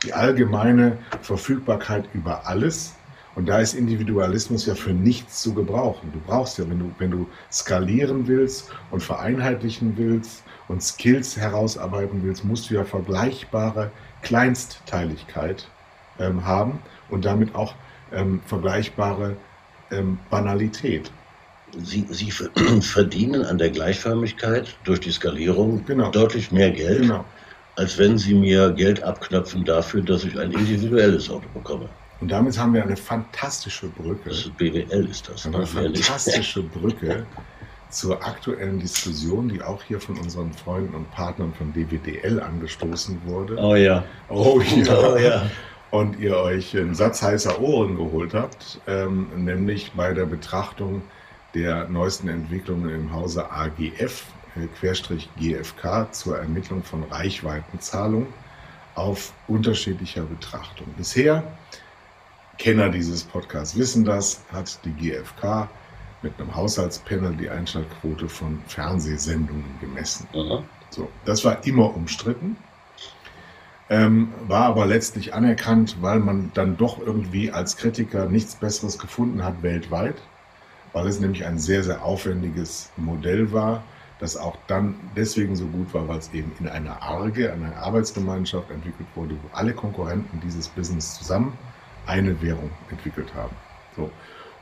[0.03, 2.95] Die allgemeine Verfügbarkeit über alles.
[3.35, 6.11] Und da ist Individualismus ja für nichts zu gebrauchen.
[6.13, 12.23] Du brauchst ja, wenn du, wenn du skalieren willst und vereinheitlichen willst und Skills herausarbeiten
[12.23, 13.91] willst, musst du ja vergleichbare
[14.25, 15.67] Kleinstteiligkeit
[16.19, 17.73] ähm, haben und damit auch
[18.11, 19.37] ähm, vergleichbare
[19.91, 21.11] ähm, Banalität.
[21.77, 22.31] Sie, Sie
[22.81, 26.11] verdienen an der Gleichförmigkeit durch die Skalierung genau.
[26.11, 27.23] deutlich mehr Geld, genau.
[27.75, 31.87] als wenn Sie mir Geld abknöpfen dafür, dass ich ein individuelles Auto bekomme.
[32.21, 34.29] Und damit haben wir eine fantastische Brücke.
[34.29, 35.45] Das ist BWL ist das.
[35.45, 37.25] Eine fantastische Brücke
[37.95, 43.57] zur aktuellen Diskussion, die auch hier von unseren Freunden und Partnern von DWDL angestoßen wurde.
[43.57, 44.03] Oh ja.
[44.29, 44.97] Oh ja.
[44.97, 45.49] Oh ja.
[45.91, 51.03] Und ihr euch einen Satz heißer Ohren geholt habt, ähm, nämlich bei der Betrachtung
[51.53, 54.25] der neuesten Entwicklungen im Hause AGF,
[54.57, 58.27] äh, Querstrich GFK, zur Ermittlung von Reichweitenzahlung
[58.95, 60.87] auf unterschiedlicher Betrachtung.
[60.97, 61.43] Bisher,
[62.57, 65.69] Kenner dieses Podcasts wissen das, hat die GFK
[66.25, 70.27] mit einem Haushaltspanel die Einschaltquote von Fernsehsendungen gemessen.
[70.33, 70.63] Aha.
[70.89, 72.57] So, das war immer umstritten,
[73.89, 79.43] ähm, war aber letztlich anerkannt, weil man dann doch irgendwie als Kritiker nichts Besseres gefunden
[79.43, 80.15] hat weltweit,
[80.93, 83.83] weil es nämlich ein sehr, sehr aufwendiges Modell war,
[84.19, 88.71] das auch dann deswegen so gut war, weil es eben in einer Arge, einer Arbeitsgemeinschaft
[88.71, 91.55] entwickelt wurde, wo alle Konkurrenten dieses Business zusammen
[92.07, 93.55] eine Währung entwickelt haben.
[93.95, 94.09] So.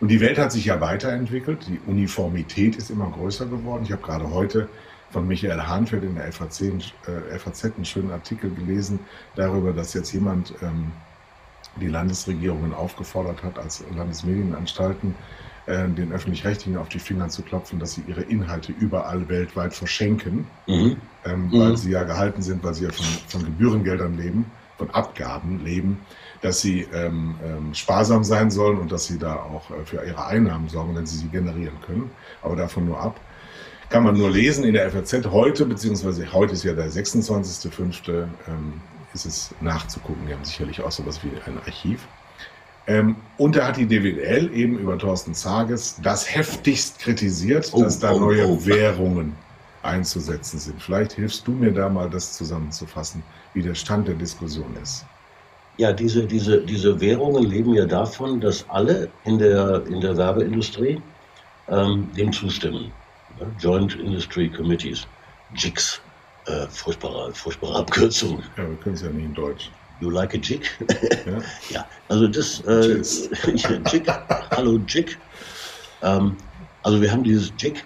[0.04, 1.66] Und die Welt hat sich ja weiterentwickelt.
[1.70, 3.84] Die Uniformität ist immer größer geworden.
[3.86, 4.68] Ich habe gerade heute
[5.12, 9.00] von Michael Hahnfeld in der FAZ, äh, FAZ einen schönen Artikel gelesen
[9.38, 10.92] darüber, dass jetzt jemand ähm,
[11.80, 15.16] die Landesregierungen aufgefordert hat, als Landesmedienanstalten
[15.68, 20.48] äh, den Öffentlich-Rechtlichen auf die Finger zu klopfen, dass sie ihre Inhalte überall weltweit verschenken,
[20.68, 20.98] mhm.
[21.24, 21.60] Ähm, mhm.
[21.62, 26.00] weil sie ja gehalten sind, weil sie ja von, von Gebührengeldern leben, von Abgaben leben
[26.44, 30.26] dass sie ähm, ähm, sparsam sein sollen und dass sie da auch äh, für ihre
[30.26, 32.12] Einnahmen sorgen, wenn sie sie generieren können.
[32.42, 33.20] Aber davon nur ab.
[33.90, 38.82] Kann man nur lesen in der FAZ heute, beziehungsweise heute ist ja der 26.05., ähm,
[39.14, 40.28] ist es nachzugucken.
[40.28, 42.08] Die haben sicherlich auch sowas wie ein Archiv.
[42.88, 48.00] Ähm, und da hat die DWL eben über Thorsten Zages das heftigst kritisiert, oh, dass
[48.00, 48.66] da oh, neue oh.
[48.66, 49.34] Währungen
[49.82, 50.82] einzusetzen sind.
[50.82, 55.06] Vielleicht hilfst du mir da mal, das zusammenzufassen, wie der Stand der Diskussion ist.
[55.78, 61.02] Ja, diese, diese, diese Währungen leben ja davon, dass alle in der, in der Werbeindustrie
[61.68, 62.92] ähm, dem zustimmen.
[63.40, 65.08] Ja, Joint Industry Committees,
[65.56, 66.00] JICs,
[66.46, 68.44] äh, furchtbare, furchtbare Abkürzung.
[68.58, 69.72] Ja, wir können es ja nicht in Deutsch.
[70.00, 70.70] You like a jig?
[71.26, 72.98] Ja, ja also das, äh,
[73.52, 74.04] jig,
[74.52, 75.18] hallo Jig.
[76.02, 76.36] Ähm,
[76.84, 77.84] also wir haben dieses Jig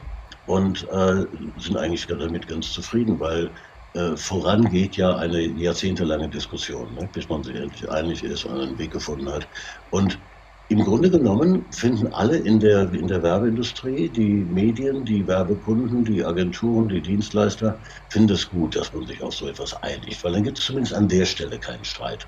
[0.48, 1.26] und äh,
[1.60, 3.50] sind eigentlich damit ganz zufrieden, weil
[3.98, 8.78] äh, vorangeht ja eine jahrzehntelange Diskussion, ne, bis man sich endlich einig ist und einen
[8.78, 9.50] Weg gefunden hat.
[9.90, 10.20] Und
[10.68, 16.24] im Grunde genommen finden alle in der, in der Werbeindustrie, die Medien, die Werbekunden, die
[16.24, 20.44] Agenturen, die Dienstleister, finden es gut, dass man sich auf so etwas einigt, weil dann
[20.44, 22.28] gibt es zumindest an der Stelle keinen Streit.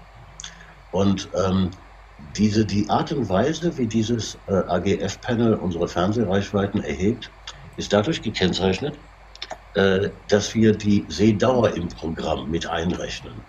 [0.90, 1.70] Und ähm,
[2.18, 7.32] diese, die Art und Weise, wie dieses äh, AGF-Panel unsere Fernsehreichweiten erhebt,
[7.76, 9.00] ist dadurch gekennzeichnet,
[9.74, 13.46] dass wir die Sehdauer im Programm mit einrechnen.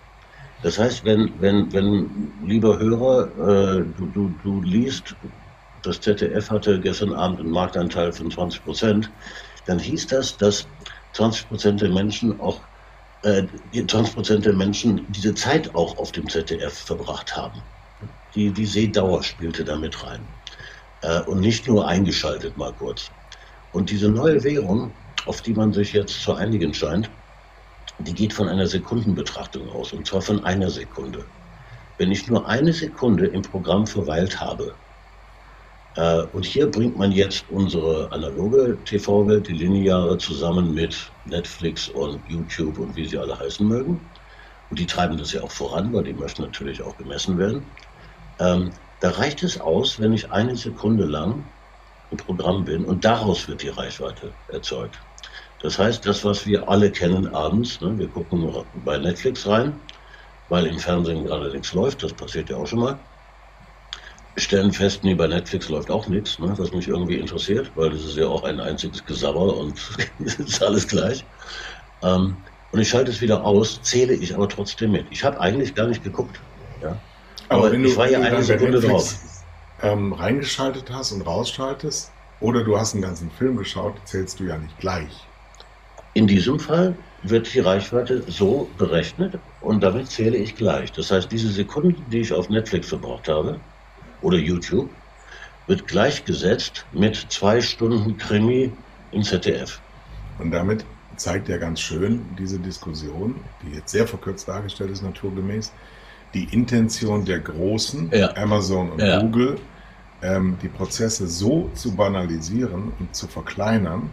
[0.61, 5.15] Das heißt, wenn, wenn, wenn lieber Hörer, äh, du, du, du liest,
[5.81, 9.11] das ZDF hatte gestern Abend einen Marktanteil von 20 Prozent,
[9.65, 10.67] dann hieß das, dass
[11.13, 12.61] 20 Prozent der Menschen auch
[13.23, 17.63] äh, 20 Prozent der Menschen diese Zeit auch auf dem ZDF verbracht haben.
[18.35, 20.27] Die, die Sehdauer spielte da mit rein.
[21.01, 23.11] Äh, und nicht nur eingeschaltet mal kurz.
[23.71, 24.93] Und diese neue Währung,
[25.25, 27.09] auf die man sich jetzt zu einigen scheint,
[27.99, 31.25] die geht von einer Sekundenbetrachtung aus, und zwar von einer Sekunde.
[31.97, 34.73] Wenn ich nur eine Sekunde im Programm verweilt habe,
[35.95, 42.21] äh, und hier bringt man jetzt unsere analoge TV-Welt, die lineare, zusammen mit Netflix und
[42.27, 43.99] YouTube und wie sie alle heißen mögen.
[44.69, 47.65] Und die treiben das ja auch voran, weil die möchten natürlich auch gemessen werden.
[48.39, 51.43] Ähm, da reicht es aus, wenn ich eine Sekunde lang
[52.09, 54.99] im Programm bin und daraus wird die Reichweite erzeugt.
[55.61, 58.51] Das heißt, das, was wir alle kennen abends, ne, wir gucken
[58.83, 59.79] bei Netflix rein,
[60.49, 62.97] weil im Fernsehen gerade nichts läuft, das passiert ja auch schon mal.
[64.37, 68.03] Stellen fest, nee, bei Netflix läuft auch nichts, ne, was mich irgendwie interessiert, weil das
[68.03, 69.79] ist ja auch ein einziges Gesabber und
[70.25, 71.23] es ist alles gleich.
[72.01, 72.37] Ähm,
[72.71, 75.05] und ich schalte es wieder aus, zähle ich aber trotzdem mit.
[75.11, 76.39] Ich habe eigentlich gar nicht geguckt.
[76.81, 76.97] Ja?
[77.49, 79.19] Aber, aber ich war ja eine Sekunde drauf.
[79.83, 84.57] Ähm, reingeschaltet hast und rausschaltest, oder du hast einen ganzen Film geschaut, zählst du ja
[84.57, 85.27] nicht gleich.
[86.13, 90.91] In diesem Fall wird die Reichweite so berechnet und damit zähle ich gleich.
[90.91, 93.59] Das heißt, diese Sekunden, die ich auf Netflix verbraucht habe
[94.21, 94.89] oder YouTube,
[95.67, 98.71] wird gleichgesetzt mit zwei Stunden Krimi
[99.11, 99.79] im ZDF.
[100.39, 100.83] Und damit
[101.15, 105.71] zeigt ja ganz schön diese Diskussion, die jetzt sehr verkürzt dargestellt ist, naturgemäß,
[106.33, 108.35] die Intention der Großen, ja.
[108.35, 109.21] Amazon und ja.
[109.21, 109.57] Google,
[110.21, 114.09] ähm, die Prozesse so zu banalisieren und zu verkleinern,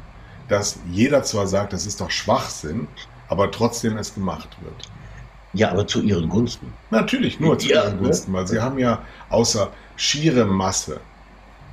[0.48, 2.88] dass jeder zwar sagt, das ist doch Schwachsinn,
[3.28, 4.88] aber trotzdem es gemacht wird.
[5.52, 6.72] Ja, aber zu ihren Gunsten.
[6.90, 11.00] Natürlich, nur zu ja, ihren Gunsten, weil sie haben ja außer schiere Masse,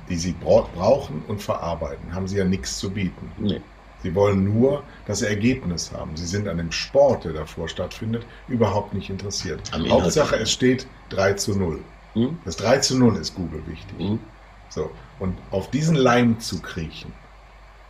[0.08, 3.30] die sie brauchen und verarbeiten, haben sie ja nichts zu bieten.
[3.38, 3.60] Nee.
[4.02, 6.16] Sie wollen nur das Ergebnis haben.
[6.16, 9.60] Sie sind an dem Sport, der davor stattfindet, überhaupt nicht interessiert.
[9.72, 11.80] Hauptsache, es steht 3 zu 0.
[12.14, 12.38] Hm?
[12.44, 13.98] Das 3 zu 0 ist Google wichtig.
[13.98, 14.20] Hm?
[14.68, 14.90] So.
[15.18, 17.12] Und auf diesen Leim zu kriechen,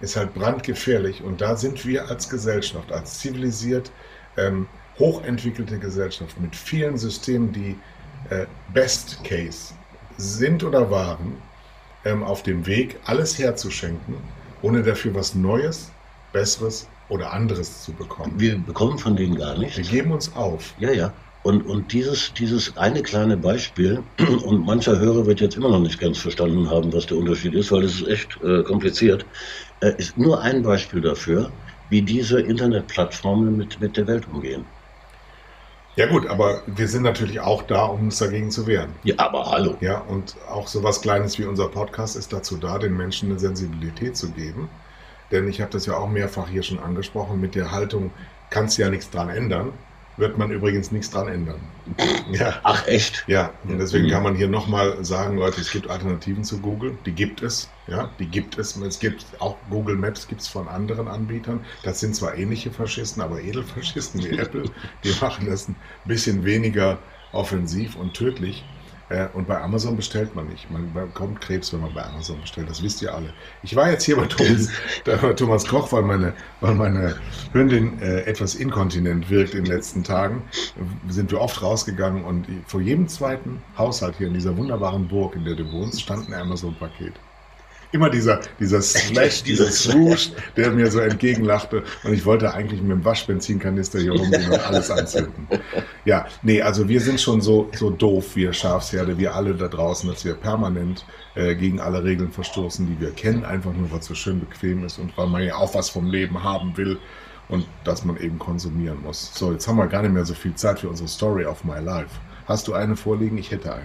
[0.00, 1.22] ist halt brandgefährlich.
[1.22, 3.90] Und da sind wir als Gesellschaft, als zivilisiert,
[4.36, 4.66] ähm,
[4.98, 7.76] hochentwickelte Gesellschaft mit vielen Systemen, die
[8.30, 9.74] äh, Best Case
[10.16, 11.36] sind oder waren,
[12.04, 14.16] ähm, auf dem Weg, alles herzuschenken,
[14.62, 15.90] ohne dafür was Neues,
[16.32, 18.32] Besseres oder anderes zu bekommen.
[18.36, 19.76] Wir bekommen von denen gar nichts.
[19.76, 20.74] Wir geben uns auf.
[20.78, 21.12] Ja, ja.
[21.46, 24.02] Und, und dieses, dieses eine kleine Beispiel,
[24.44, 27.70] und mancher Hörer wird jetzt immer noch nicht ganz verstanden haben, was der Unterschied ist,
[27.70, 29.24] weil es ist echt äh, kompliziert,
[29.78, 31.52] äh, ist nur ein Beispiel dafür,
[31.88, 34.64] wie diese Internetplattformen mit, mit der Welt umgehen.
[35.94, 38.90] Ja gut, aber wir sind natürlich auch da, um uns dagegen zu wehren.
[39.04, 39.76] Ja, aber hallo.
[39.80, 43.38] Ja, und auch so was Kleines wie unser Podcast ist dazu da, den Menschen eine
[43.38, 44.68] Sensibilität zu geben.
[45.30, 48.10] Denn ich habe das ja auch mehrfach hier schon angesprochen, mit der Haltung,
[48.50, 49.74] kannst du ja nichts dran ändern
[50.16, 51.60] wird man übrigens nichts dran ändern.
[52.32, 52.58] Ja.
[52.62, 53.24] Ach echt?
[53.26, 57.12] Ja, und deswegen kann man hier nochmal sagen, Leute, es gibt Alternativen zu Google, die
[57.12, 58.76] gibt es, ja, die gibt es.
[58.76, 61.64] Es gibt auch Google Maps gibt es von anderen Anbietern.
[61.82, 64.64] Das sind zwar ähnliche Faschisten, aber Edelfaschisten wie Apple,
[65.04, 66.98] die machen das ein bisschen weniger
[67.32, 68.64] offensiv und tödlich.
[69.08, 70.70] Äh, und bei Amazon bestellt man nicht.
[70.70, 72.68] Man bekommt Krebs, wenn man bei Amazon bestellt.
[72.68, 73.32] Das wisst ihr alle.
[73.62, 74.68] Ich war jetzt hier bei Thomas,
[75.04, 77.16] bei Thomas Koch, weil meine, weil meine
[77.52, 80.42] Hündin äh, etwas inkontinent wirkt in den letzten Tagen.
[81.08, 85.44] Sind wir oft rausgegangen und vor jedem zweiten Haushalt hier in dieser wunderbaren Burg, in
[85.44, 87.14] der du wohnst, stand ein Amazon-Paket
[87.92, 91.82] immer dieser, dieser Slash, dieser Swoosh, der mir so entgegenlachte.
[92.04, 95.48] Und ich wollte eigentlich mit dem Waschbenzinkanister hier rumgehen und alles anzünden.
[96.04, 100.08] Ja, nee, also wir sind schon so, so doof, wir Schafsherde, wir alle da draußen,
[100.08, 104.06] dass wir permanent äh, gegen alle Regeln verstoßen, die wir kennen, einfach nur, weil es
[104.06, 106.98] so schön bequem ist und weil man ja auch was vom Leben haben will
[107.48, 109.32] und dass man eben konsumieren muss.
[109.34, 111.78] So, jetzt haben wir gar nicht mehr so viel Zeit für unsere Story of my
[111.80, 112.10] life.
[112.46, 113.38] Hast du eine vorliegen?
[113.38, 113.84] Ich hätte eine.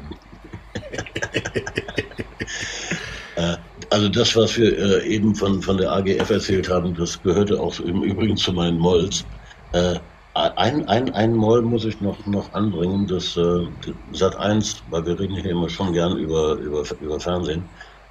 [4.02, 7.80] Also das, was wir äh, eben von, von der AGF erzählt haben, das gehörte auch
[7.82, 9.24] im Übrigen zu meinen Molls.
[9.74, 9.99] Äh,
[10.34, 13.68] ein, ein, ein Moll muss ich noch, noch anbringen, das äh,
[14.12, 17.64] Sat 1, weil wir reden hier immer schon gern über, über, über Fernsehen.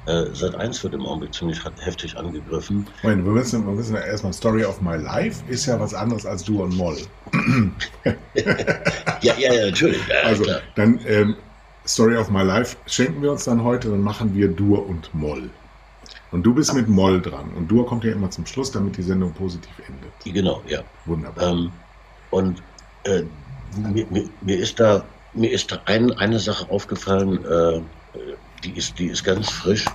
[0.07, 2.87] Äh, Sat 1 wird im Augenblick ziemlich heftig angegriffen.
[3.03, 6.25] Moment, wir müssen, wir müssen ja erstmal Story of My Life ist ja was anderes
[6.25, 6.99] als du und Moll.
[8.05, 10.07] ja, ja, ja, natürlich.
[10.07, 10.61] Ja, also, klar.
[10.77, 11.35] dann ähm,
[11.85, 15.51] Story of My Life schenken wir uns dann heute, dann machen wir Dur und Moll.
[16.33, 17.51] Und du bist mit Moll dran.
[17.57, 20.13] Und Dur kommt ja immer zum Schluss, damit die Sendung positiv endet.
[20.25, 20.83] Genau, ja.
[21.07, 21.51] Wunderbar.
[21.51, 21.73] Ähm,
[22.31, 22.63] und
[23.05, 23.23] äh,
[23.77, 25.05] mir, mir, mir ist da,
[25.35, 27.81] mir ist da ein, eine Sache aufgefallen, äh,
[28.65, 29.87] die, ist, die ist ganz frisch.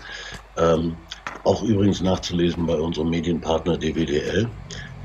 [0.58, 0.96] Ähm,
[1.44, 4.50] auch übrigens nachzulesen bei unserem Medienpartner DWDL,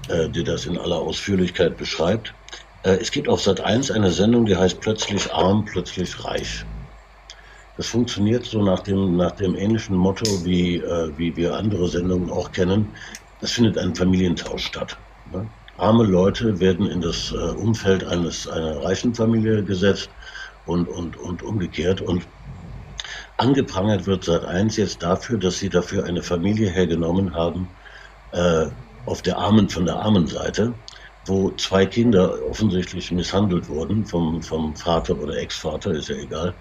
[0.08, 2.34] äh, der das in aller Ausführlichkeit beschreibt.
[2.82, 6.64] Äh, es gibt auf Sat 1 eine Sendung, die heißt Plötzlich arm, plötzlich reich.
[7.80, 12.28] Das funktioniert so nach dem, nach dem ähnlichen Motto, wie, äh, wie wir andere Sendungen
[12.28, 12.86] auch kennen.
[13.40, 14.98] Es findet ein Familientausch statt.
[15.32, 15.48] Ne?
[15.78, 20.10] Arme Leute werden in das äh, Umfeld eines, einer reichen Familie gesetzt
[20.66, 22.02] und, und, und umgekehrt.
[22.02, 22.26] Und
[23.38, 27.66] angeprangert wird seit eins jetzt dafür, dass sie dafür eine Familie hergenommen haben,
[28.32, 28.66] äh,
[29.06, 30.74] auf der armen, von der armen Seite,
[31.24, 36.52] wo zwei Kinder offensichtlich misshandelt wurden vom, vom Vater oder Ex-Vater, ist ja egal,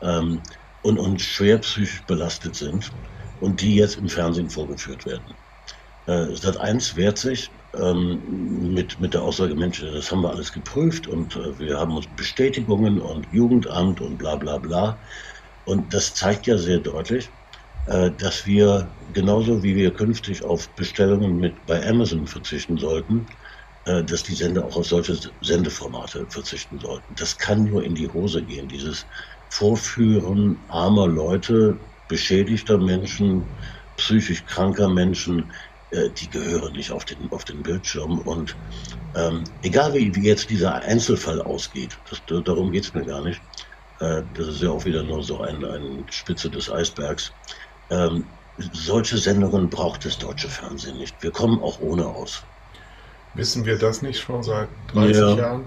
[0.00, 0.40] ähm,
[0.82, 2.92] und, und schwer psychisch belastet sind
[3.38, 5.36] und die jetzt im Fernsehen vorgeführt werden.
[6.06, 10.52] Äh, Sat 1 wehrt sich ähm, mit, mit der Aussage, Mensch, das haben wir alles
[10.52, 15.00] geprüft und äh, wir haben uns Bestätigungen und Jugendamt und bla bla bla.
[15.64, 17.32] Und das zeigt ja sehr deutlich,
[17.86, 23.26] äh, dass wir genauso wie wir künftig auf Bestellungen mit bei Amazon verzichten sollten,
[23.84, 27.14] äh, dass die Sender auch auf solche Sendeformate verzichten sollten.
[27.14, 29.06] Das kann nur in die Hose gehen, dieses
[29.52, 31.76] Vorführen armer Leute,
[32.08, 33.44] beschädigter Menschen,
[33.98, 35.44] psychisch kranker Menschen,
[35.90, 38.20] äh, die gehören nicht auf den, auf den Bildschirm.
[38.20, 38.56] Und
[39.14, 43.42] ähm, egal wie, wie jetzt dieser Einzelfall ausgeht, das, darum geht's mir gar nicht.
[44.00, 47.30] Äh, das ist ja auch wieder nur so ein, ein Spitze des Eisbergs.
[47.90, 48.24] Ähm,
[48.72, 51.14] solche Sendungen braucht das deutsche Fernsehen nicht.
[51.22, 52.42] Wir kommen auch ohne aus.
[53.34, 55.34] Wissen wir das nicht schon seit 30 ja.
[55.34, 55.64] Jahren?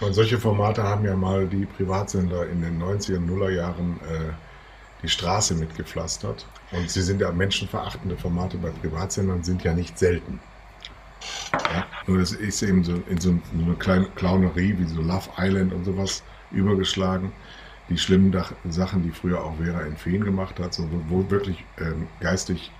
[0.00, 4.32] Und solche Formate haben ja mal die Privatsender in den 90er, Nuller Jahren äh,
[5.02, 6.46] die Straße mitgepflastert.
[6.72, 10.40] Und sie sind ja menschenverachtende Formate bei Privatsendern sind ja nicht selten.
[11.52, 15.72] Ja, nur das ist eben so in so, eine kleine Clownerie wie so Love Island
[15.72, 17.32] und sowas übergeschlagen.
[17.88, 18.36] Die schlimmen
[18.68, 22.72] Sachen, die früher auch Vera in Feen gemacht hat, so, wo wirklich ähm, geistig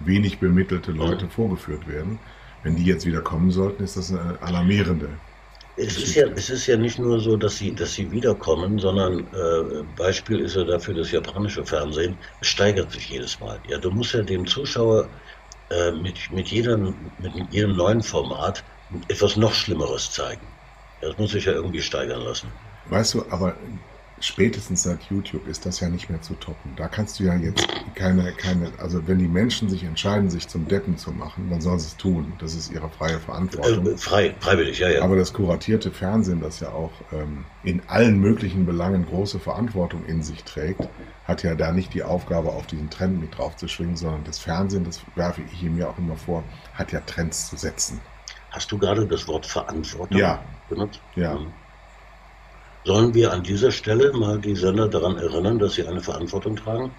[0.00, 2.18] wenig bemittelte Leute vorgeführt werden.
[2.62, 5.08] Wenn die jetzt wieder kommen sollten, ist das eine alarmierende
[5.80, 9.20] es ist, ja, es ist ja nicht nur so, dass sie, dass sie wiederkommen, sondern
[9.20, 12.16] äh, Beispiel ist ja dafür das japanische Fernsehen.
[12.40, 13.58] Es steigert sich jedes Mal.
[13.68, 15.08] Ja, du musst ja dem Zuschauer
[15.70, 18.62] äh, mit, mit, jedem, mit jedem neuen Format
[19.08, 20.46] etwas noch Schlimmeres zeigen.
[21.00, 22.52] Das muss sich ja irgendwie steigern lassen.
[22.86, 23.56] Weißt du, aber
[24.20, 26.72] spätestens seit YouTube ist das ja nicht mehr zu toppen.
[26.76, 30.68] Da kannst du ja jetzt keine, keine, also wenn die Menschen sich entscheiden, sich zum
[30.68, 32.32] Deppen zu machen, dann sollen sie es tun.
[32.38, 33.86] Das ist ihre freie Verantwortung.
[33.86, 35.02] Äh, frei, freiwillig, ja, ja.
[35.02, 40.22] Aber das kuratierte Fernsehen, das ja auch ähm, in allen möglichen Belangen große Verantwortung in
[40.22, 40.88] sich trägt,
[41.24, 44.38] hat ja da nicht die Aufgabe, auf diesen Trend mit drauf zu schwingen, sondern das
[44.38, 46.44] Fernsehen, das werfe ich ihm ja auch immer vor,
[46.74, 48.00] hat ja Trends zu setzen.
[48.50, 50.42] Hast du gerade das Wort Verantwortung ja.
[50.68, 51.00] benutzt?
[51.14, 51.34] Ja.
[51.34, 51.52] Mhm.
[52.84, 56.90] Sollen wir an dieser Stelle mal die Sender daran erinnern, dass sie eine Verantwortung tragen?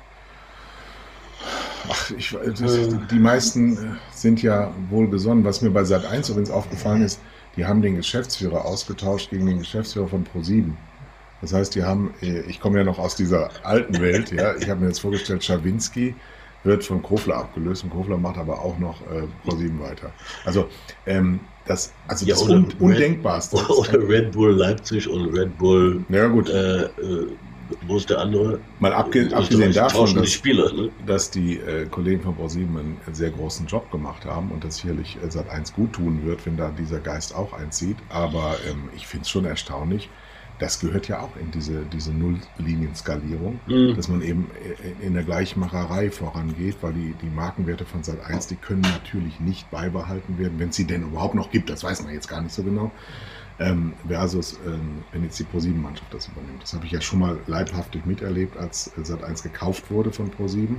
[1.90, 3.80] Ach, ich, das, die meisten äh,
[4.14, 5.44] sind ja wohlgesonnen.
[5.44, 7.20] Was mir bei Sat 1 übrigens aufgefallen ist,
[7.56, 10.72] die haben den Geschäftsführer ausgetauscht gegen den Geschäftsführer von Pro7.
[11.42, 14.70] Das heißt, die haben, äh, ich komme ja noch aus dieser alten Welt, ja, ich
[14.70, 16.16] habe mir jetzt vorgestellt, Schawinski
[16.64, 20.12] wird von Kofler abgelöst und Kofler macht aber auch noch äh, Pro7 weiter.
[20.46, 20.70] Also
[21.08, 23.57] ähm, das, also ja, das Un Red, Undenkbarste.
[23.70, 26.03] Oder Red Bull Leipzig und Red Bull.
[26.09, 26.49] Ja, gut.
[26.49, 27.28] Äh, äh,
[27.88, 28.59] wo ist der andere?
[28.80, 30.89] Mal abge abgesehen davon, dass, die Spieler, ne?
[31.05, 35.18] dass die äh, Kollegen von ProSieben einen sehr großen Job gemacht haben und das sicherlich
[35.24, 37.97] äh, seit eins gut tun wird, wenn da dieser Geist auch einzieht.
[38.09, 40.09] Aber ähm, ich finde es schon erstaunlich,
[40.62, 43.95] das gehört ja auch in diese, diese Null-Linien-Skalierung, mhm.
[43.95, 44.51] dass man eben
[45.01, 49.72] in der Gleichmacherei vorangeht, weil die, die Markenwerte von Sat 1, die können natürlich nicht
[49.72, 52.53] beibehalten werden, wenn es sie denn überhaupt noch gibt, das weiß man jetzt gar nicht
[52.53, 52.91] so genau.
[53.59, 56.62] Ähm, versus, ähm, wenn jetzt die Pro7-Mannschaft das übernimmt.
[56.62, 60.76] Das habe ich ja schon mal leibhaftig miterlebt, als Sat 1 gekauft wurde von Pro7.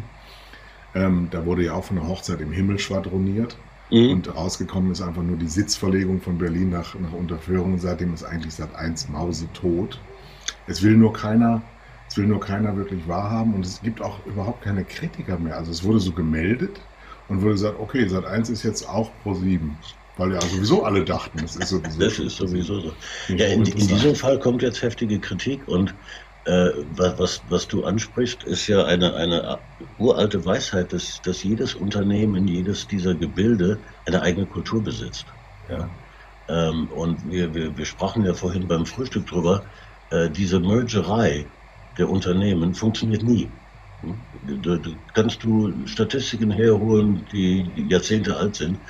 [0.94, 3.56] Ähm, da wurde ja auch von der Hochzeit im Himmel schwadroniert.
[3.92, 4.12] Mhm.
[4.12, 7.78] Und rausgekommen ist einfach nur die Sitzverlegung von Berlin nach, nach Unterführung.
[7.78, 10.00] Seitdem ist eigentlich seit eins Mause tot.
[10.66, 11.60] Es will nur keiner,
[12.08, 15.58] es will nur keiner wirklich wahrhaben und es gibt auch überhaupt keine Kritiker mehr.
[15.58, 16.80] Also es wurde so gemeldet
[17.28, 19.76] und wurde gesagt, okay, seit eins ist jetzt auch pro sieben.
[20.16, 22.00] Weil ja sowieso alle dachten, das ist sowieso.
[22.00, 22.92] Das ist sowieso so.
[23.28, 25.94] Ja, in, in diesem Fall kommt jetzt heftige Kritik und
[26.44, 29.58] äh, was, was du ansprichst, ist ja eine, eine
[29.98, 35.26] uralte Weisheit, dass, dass jedes Unternehmen, jedes dieser Gebilde eine eigene Kultur besitzt.
[35.68, 35.88] Ja.
[36.48, 39.64] Ähm, und wir, wir, wir sprachen ja vorhin beim Frühstück drüber,
[40.10, 41.46] äh, diese Mergerei
[41.96, 43.48] der Unternehmen funktioniert nie.
[44.42, 48.80] Da, da kannst du Statistiken herholen, die Jahrzehnte alt sind,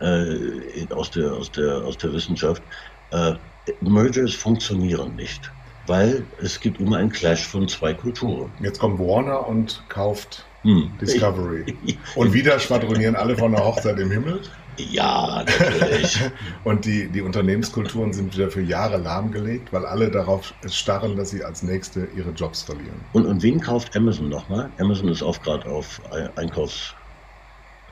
[0.00, 2.62] äh, aus, der, aus, der, aus der Wissenschaft.
[3.10, 3.34] Äh,
[3.80, 5.52] Mergers funktionieren nicht,
[5.86, 8.50] weil es gibt immer einen Clash von zwei Kulturen.
[8.60, 10.90] Jetzt kommt Warner und kauft hm.
[11.00, 11.76] Discovery.
[12.14, 14.40] Und wieder schwadronieren alle von der Hochzeit im Himmel.
[14.78, 16.18] Ja, natürlich.
[16.64, 21.44] und die, die Unternehmenskulturen sind wieder für Jahre lahmgelegt, weil alle darauf starren, dass sie
[21.44, 23.00] als Nächste ihre Jobs verlieren.
[23.12, 24.70] Und, und wen kauft Amazon nochmal?
[24.78, 26.00] Amazon ist auch gerade auf
[26.36, 26.94] Einkaufs...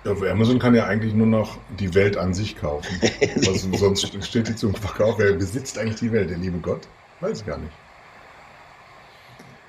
[0.05, 2.89] Ja, Amazon kann ja eigentlich nur noch die Welt an sich kaufen.
[3.37, 5.19] Was, sonst steht die zum Verkauf.
[5.19, 6.31] Wer besitzt eigentlich die Welt?
[6.31, 6.89] Der liebe Gott?
[7.21, 7.73] Weiß ich gar nicht.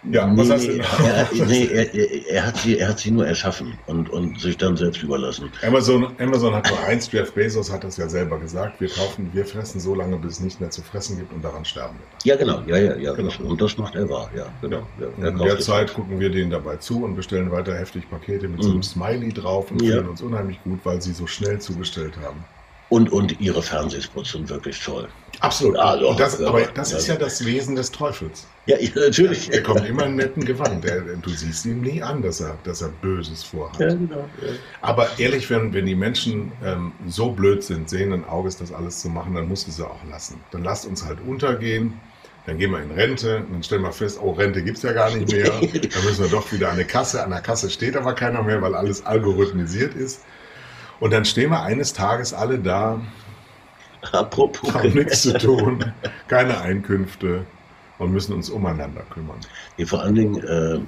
[0.09, 0.71] Ja, was nee, hast du?
[0.71, 4.75] Er, nee, er, er, hat sie, er hat sie nur erschaffen und, und sich dann
[4.75, 5.51] selbst überlassen.
[5.61, 9.45] Amazon, Amazon hat nur eins, Jeff Bezos hat das ja selber gesagt, wir kaufen, wir
[9.45, 12.31] fressen so lange, bis es nicht mehr zu fressen gibt und daran sterben wir.
[12.31, 13.13] Ja, genau, ja, ja, ja.
[13.13, 13.31] Genau.
[13.43, 14.87] Und das macht er wahr, ja, genau.
[14.99, 18.57] Ja, in der Zeit gucken wir denen dabei zu und bestellen weiter heftig Pakete mit
[18.57, 18.63] mhm.
[18.63, 18.83] so einem mhm.
[18.83, 22.43] Smiley drauf und fühlen uns unheimlich gut, weil sie so schnell zugestellt haben.
[22.91, 25.07] Und, und ihre Fernsehspots sind wirklich toll.
[25.39, 25.77] Absolut.
[25.77, 28.47] Also, das, aber das ist ja das Wesen des Teufels.
[28.65, 29.49] Ja, natürlich.
[29.49, 30.83] Er kommt immer in netten Gewand.
[30.83, 33.79] Er, du siehst ihm nie an, dass er, dass er Böses vorhat.
[33.79, 34.25] Ja, genau.
[34.81, 39.07] Aber ehrlich, wenn, wenn die Menschen ähm, so blöd sind, sehenden Auges das alles zu
[39.07, 40.41] machen, dann musst du sie auch lassen.
[40.51, 41.97] Dann lasst uns halt untergehen.
[42.45, 45.15] Dann gehen wir in Rente, dann stellen wir fest, oh, Rente gibt es ja gar
[45.15, 45.45] nicht mehr.
[45.61, 47.23] Dann müssen wir doch wieder an eine Kasse.
[47.23, 50.21] An der Kasse steht aber keiner mehr, weil alles algorithmisiert ist.
[51.01, 53.01] Und dann stehen wir eines Tages alle da,
[54.11, 54.71] Apropos.
[54.73, 55.83] haben nichts zu tun,
[56.27, 57.43] keine Einkünfte
[57.97, 59.39] und müssen uns umeinander kümmern.
[59.77, 60.79] Ja, vor allen Dingen äh,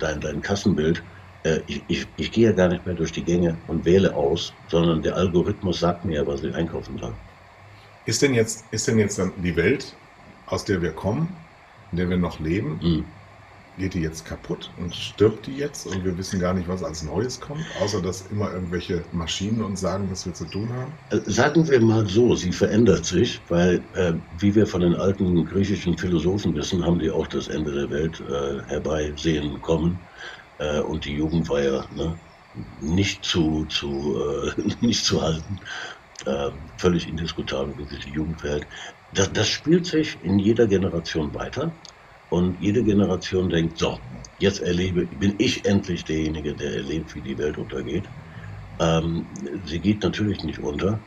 [0.00, 1.02] dein, dein Kassenbild.
[1.42, 4.54] Äh, ich, ich, ich gehe ja gar nicht mehr durch die Gänge und wähle aus,
[4.68, 7.12] sondern der Algorithmus sagt mir, was ich einkaufen soll.
[8.06, 9.94] Ist denn jetzt, ist denn jetzt dann die Welt,
[10.46, 11.28] aus der wir kommen,
[11.92, 13.04] in der wir noch leben, mhm
[13.78, 17.02] geht die jetzt kaputt und stirbt die jetzt und wir wissen gar nicht, was als
[17.02, 20.92] Neues kommt, außer dass immer irgendwelche Maschinen uns sagen, was wir zu tun haben?
[21.10, 25.44] Äh, sagen wir mal so, sie verändert sich, weil, äh, wie wir von den alten
[25.46, 29.98] griechischen Philosophen wissen, haben die auch das Ende der Welt äh, herbeisehen kommen.
[30.58, 32.16] Äh, und die Jugend war ja ne,
[32.80, 34.16] nicht, zu, zu,
[34.56, 35.58] äh, nicht zu halten.
[36.26, 38.66] Äh, völlig indiskutabel, wie sich die Jugend verhält.
[39.12, 41.72] Das, das spielt sich in jeder Generation weiter.
[42.34, 44.00] Und jede Generation denkt, so,
[44.38, 48.10] jetzt erlebe, bin ich endlich derjenige, der erlebt, wie die Welt untergeht.
[48.80, 49.28] Ähm,
[49.62, 51.00] sie geht natürlich nicht unter.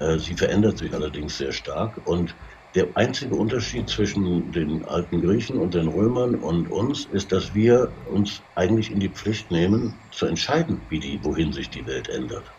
[0.00, 2.06] Äh, sie verändert sich allerdings sehr stark.
[2.06, 2.36] Und
[2.74, 7.96] der einzige Unterschied zwischen den alten Griechen und den Römern und uns ist, dass wir
[8.04, 12.52] uns eigentlich in die Pflicht nehmen, zu entscheiden, wie die, wohin sich die Welt ändert.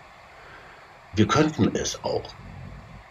[1.12, 2.36] Wir könnten es auch.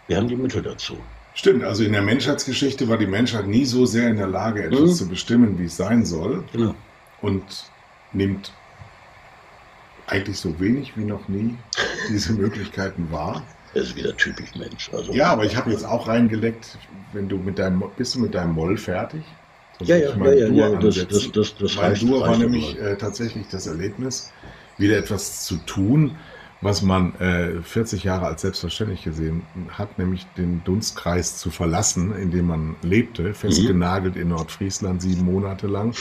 [0.09, 1.07] Wir haben die Mittel dazu.
[1.37, 4.81] Stimmt, also in der Menschheitsgeschichte war die Menschheit nie so sehr in der Lage, etwas
[4.81, 4.95] mhm.
[4.95, 6.43] zu bestimmen, wie es sein soll.
[6.51, 6.75] Genau.
[7.21, 7.45] Und
[8.15, 8.55] nimmt
[10.07, 11.55] eigentlich so wenig wie noch nie
[12.09, 13.43] diese Möglichkeiten wahr.
[13.75, 14.91] Das ist wieder typisch Mensch.
[14.95, 16.79] Also, ja, aber ich habe jetzt auch reingeleckt,
[17.13, 19.23] wenn du mit deinem, bist du mit deinem Moll fertig?
[19.81, 23.47] ja, ja, ja, ja, ja, das, das, das, das Mein Dur war nämlich äh, tatsächlich
[23.51, 24.33] das Erlebnis,
[24.79, 26.17] wieder etwas zu tun,
[26.61, 32.31] was man äh, 40 Jahre als selbstverständlich gesehen hat, nämlich den Dunstkreis zu verlassen, in
[32.31, 35.95] dem man lebte, festgenagelt in Nordfriesland sieben Monate lang.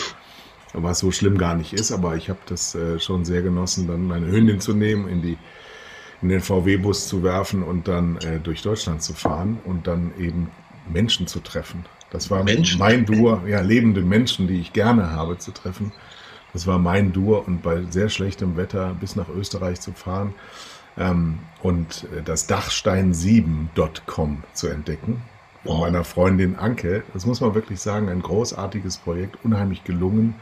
[0.73, 4.07] Was so schlimm gar nicht ist, aber ich habe das äh, schon sehr genossen, dann
[4.07, 5.37] meine Hündin zu nehmen, in, die,
[6.21, 10.51] in den VW-Bus zu werfen und dann äh, durch Deutschland zu fahren und dann eben
[10.89, 11.85] Menschen zu treffen.
[12.11, 12.79] Das war Menschen?
[12.79, 15.91] mein Dur, ja, lebende Menschen, die ich gerne habe zu treffen.
[16.55, 20.33] Das war mein Dur und bei sehr schlechtem Wetter bis nach Österreich zu fahren
[20.97, 25.21] ähm, und das Dachstein7.com zu entdecken.
[25.65, 27.03] Von meiner Freundin Anke.
[27.13, 30.35] Das muss man wirklich sagen, ein großartiges Projekt, unheimlich gelungen.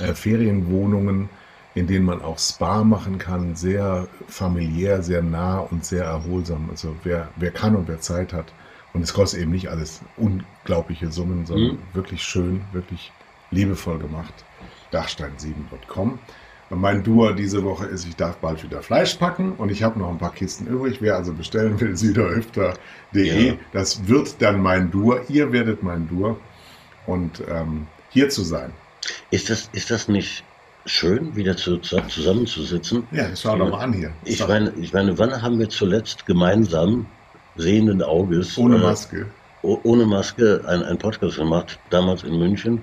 [0.00, 1.28] Äh, Ferienwohnungen,
[1.76, 6.68] in denen man auch Spa machen kann, sehr familiär, sehr nah und sehr erholsam.
[6.68, 8.52] Also wer, wer kann und wer Zeit hat.
[8.92, 11.78] Und es kostet eben nicht alles unglaubliche Summen, sondern mhm.
[11.92, 13.12] wirklich schön, wirklich
[13.52, 14.44] liebevoll gemacht
[14.94, 16.18] dachstein7.com.
[16.70, 20.08] Mein Duo diese Woche ist, ich darf bald wieder Fleisch packen und ich habe noch
[20.08, 20.98] ein paar Kisten übrig.
[21.00, 23.48] Wer also bestellen will, süderhüfter.de.
[23.48, 23.54] Ja.
[23.72, 25.18] Das wird dann mein Duo.
[25.28, 26.38] Ihr werdet mein Duo.
[27.06, 28.72] Und ähm, hier zu sein.
[29.30, 30.42] Ist das, ist das nicht
[30.86, 33.06] schön, wieder zu, zusammenzusitzen?
[33.12, 34.12] Ja, schau doch mal an hier.
[34.24, 37.06] Ich meine, ich meine, wann haben wir zuletzt gemeinsam
[37.56, 39.26] sehenden Auges ohne äh, Maske,
[39.62, 42.82] äh, ohne Maske einen Podcast gemacht, damals in München?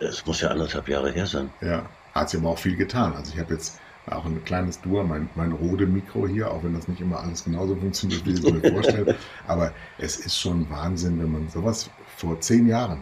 [0.00, 1.50] Es muss ja anderthalb Jahre her sein.
[1.60, 3.14] Ja, hat sich aber auch viel getan.
[3.14, 6.88] Also ich habe jetzt auch ein kleines Dur, mein, mein Rode-Mikro hier, auch wenn das
[6.88, 9.16] nicht immer alles genauso funktioniert, wie ich es mir vorstelle.
[9.46, 13.00] Aber es ist schon Wahnsinn, wenn man sowas vor zehn Jahren,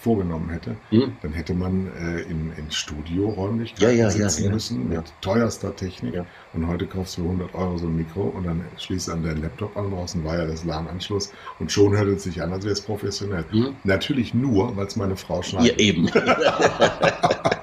[0.00, 1.16] vorgenommen hätte, Hm?
[1.22, 4.50] dann hätte man äh, in, in Studioräumlichkeiten Ja, ja, ja, sitzen ja.
[4.52, 4.98] müssen Ja.
[5.00, 6.14] mit teuerster Technik.
[6.14, 6.26] Ja.
[6.54, 9.42] Und heute kaufst du für 100 Euro so ein Mikro und dann schließt an deinen
[9.42, 12.80] Laptop an, brauchst einen wireless LAN-Anschluss und schon hört es sich an, als wäre es
[12.80, 13.44] professionell.
[13.50, 13.74] Hm?
[13.84, 15.78] Natürlich nur, weil es meine Frau Ja, schneidet.
[15.80, 16.08] eben.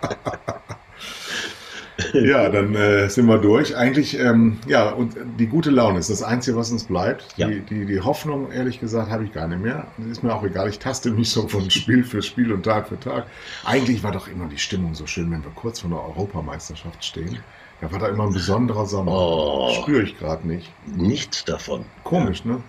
[2.13, 3.75] Ja, dann äh, sind wir durch.
[3.75, 7.25] Eigentlich, ähm, ja, und die gute Laune ist das Einzige, was uns bleibt.
[7.37, 7.47] Ja.
[7.47, 9.87] Die, die, die Hoffnung, ehrlich gesagt, habe ich gar nicht mehr.
[10.11, 10.69] Ist mir auch egal.
[10.69, 13.25] Ich taste mich so von Spiel für Spiel und Tag für Tag.
[13.65, 17.39] Eigentlich war doch immer die Stimmung so schön, wenn wir kurz vor der Europameisterschaft stehen.
[17.81, 19.11] Da war da immer ein besonderer Sommer.
[19.13, 20.71] Oh, Spüre ich gerade nicht.
[20.85, 21.85] nichts davon.
[22.03, 22.61] Komisch, ne?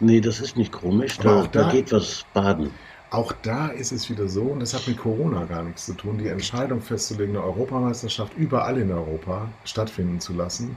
[0.00, 1.18] Nee, das ist nicht komisch.
[1.18, 2.70] Da, da da- geht was baden.
[3.10, 6.18] Auch da ist es wieder so, und das hat mit Corona gar nichts zu tun,
[6.18, 10.76] die Entscheidung festzulegen, eine Europameisterschaft überall in Europa stattfinden zu lassen,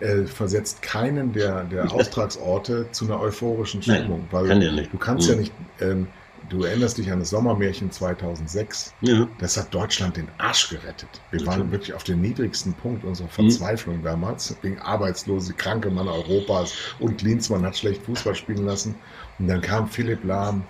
[0.00, 4.24] äh, versetzt keinen der, der Austragsorte zu einer euphorischen Nein, Stimmung.
[4.32, 4.92] weil kann ja nicht.
[4.92, 5.34] du kannst Hm.
[5.34, 6.06] ja nicht, ähm,
[6.48, 8.92] du erinnerst dich an das Sommermärchen 2006.
[9.02, 9.28] Ja.
[9.38, 11.08] Das hat Deutschland den Arsch gerettet.
[11.30, 11.46] Wir Natürlich.
[11.46, 13.10] waren wirklich auf dem niedrigsten Punkt Hm.
[13.10, 18.96] unserer Verzweiflung damals, wegen arbeitslose, kranke Mann Europas und Klinsmann hat schlecht Fußball spielen lassen.
[19.38, 20.64] Und dann kam Philipp Lahm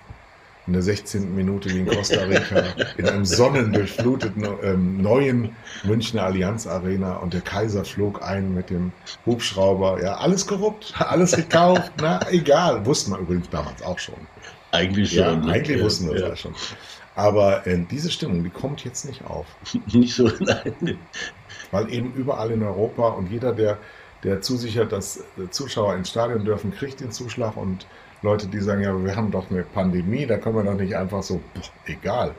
[0.69, 1.35] in der 16.
[1.35, 2.63] Minute gegen Costa Rica
[2.97, 8.91] in einem sonnendurchfluteten ähm, neuen Münchner Allianz Arena und der Kaiser flog ein mit dem
[9.25, 9.99] Hubschrauber.
[9.99, 12.85] Ja, alles korrupt, alles gekauft, na egal.
[12.85, 14.13] Wussten wir übrigens damals auch schon.
[14.71, 15.45] Eigentlich Ja, schon.
[15.47, 15.53] ne?
[15.53, 16.29] eigentlich Ja, wussten wir das ja.
[16.29, 16.53] ja schon.
[17.15, 19.47] Aber äh, diese Stimmung, die kommt jetzt nicht auf.
[19.91, 20.99] Nicht so, nein.
[21.71, 23.79] Weil eben überall in Europa und jeder, der,
[24.23, 27.87] der zusichert, dass äh, Zuschauer ins Stadion dürfen, kriegt den Zuschlag und
[28.21, 31.23] Leute, die sagen, ja, wir haben doch eine Pandemie, da können wir doch nicht einfach
[31.23, 32.35] so, boah, egal.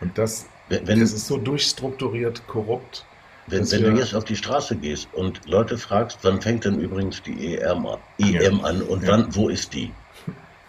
[0.00, 3.04] Und das, Wenn, das ist so durchstrukturiert, korrupt.
[3.46, 7.22] wenn, wenn du jetzt auf die Straße gehst und Leute fragst, wann fängt denn übrigens
[7.22, 9.10] die EM an, EM an und Ja.
[9.12, 9.92] wann, wo ist die?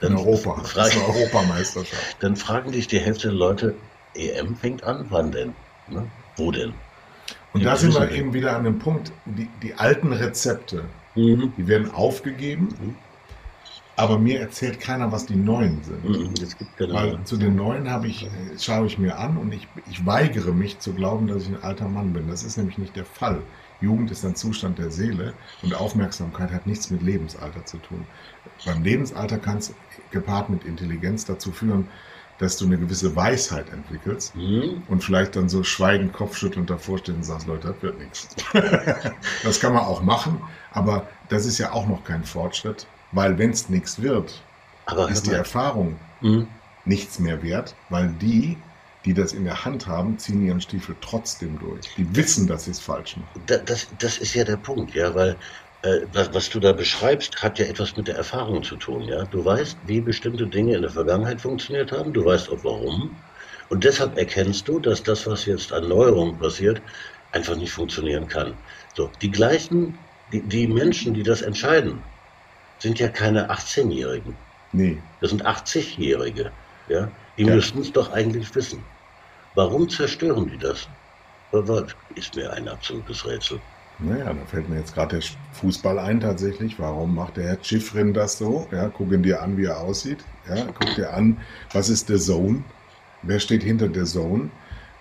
[0.02, 0.64] In Europa.
[0.64, 2.18] Frag, Europameisterschaft.
[2.22, 3.76] dann fragen dich die Hälfte der Leute,
[4.16, 5.54] EM fängt an, wann denn?
[5.88, 6.08] Ne?
[6.38, 6.74] Wo denn?
[7.54, 8.10] Und da sind wir.
[8.12, 10.86] eben wieder an dem Punkt, die, die alten Rezepte,
[11.16, 11.54] Mhm.
[11.58, 12.96] die werden aufgegeben, Mhm.
[13.96, 16.04] Aber mir erzählt keiner, was die neuen sind.
[16.04, 16.34] Mhm.
[16.78, 16.94] Genau.
[16.94, 18.30] Weil zu den neuen habe ich, äh,
[18.60, 21.88] schaue ich mir an und ich, ich weigere mich zu glauben, dass ich ein alter
[21.88, 22.28] Mann bin.
[22.28, 23.42] Das ist nämlich nicht der Fall.
[23.82, 25.34] Jugend ist ein Zustand der Seele
[25.64, 28.06] und Aufmerksamkeit hat nichts mit Lebensalter zu tun.
[28.66, 29.74] Beim Lebensalter kann es
[30.12, 31.88] gepaart mit Intelligenz dazu führen,
[32.38, 34.84] dass du eine gewisse Weisheit entwickelst Mhm.
[34.88, 38.28] und vielleicht dann so schweigend kopfschüttelnd davor stehst und sagst, Leute, das wird nichts.
[39.44, 43.52] das kann man auch machen, aber das ist ja auch noch kein Fortschritt, weil wenn
[43.52, 44.50] es nichts wird,
[44.86, 45.32] Aber ist die.
[45.32, 46.62] Erfahrung Mhm.
[46.86, 48.64] nichts mehr wert, weil die,
[49.06, 51.94] die das in der Hand haben, ziehen ihren Stiefel trotzdem durch.
[51.96, 53.48] Die wissen, dass sie es falsch machen.
[53.48, 55.40] Da, das, das ist ja der Punkt, ja, weil
[55.84, 59.26] äh, was, was du da beschreibst, hat ja etwas mit der Erfahrung zu tun, ja.
[59.26, 63.24] Du weißt, wie bestimmte Dinge in der Vergangenheit funktioniert haben, du weißt auch warum.
[63.70, 66.82] Und deshalb erkennst du, dass das, was jetzt an Neuerungen passiert,
[67.32, 68.64] einfach nicht funktionieren kann.
[68.94, 72.11] So, die gleichen, die, die Menschen, die das entscheiden,
[72.82, 74.46] sind ja keine 18-Jährigen.
[74.72, 76.58] Nee, Das sind 80-Jährige,
[76.88, 77.16] ja.
[77.38, 77.56] Die Ja.
[77.56, 78.90] müssten es doch eigentlich wissen.
[79.54, 80.90] Warum zerstören die das?
[81.52, 83.62] Aber Ist mir ein absolutes Rätsel.
[83.98, 86.80] naja, da fällt mir jetzt gerade der Fußball ein tatsächlich.
[86.80, 88.70] Warum macht der Herr Schiffrin das so?
[88.72, 90.30] Ja, guck ihn dir an, wie er aussieht.
[90.48, 92.66] Ja, guck dir an, was ist der Zone?
[93.22, 94.52] Wer steht hinter der Zone?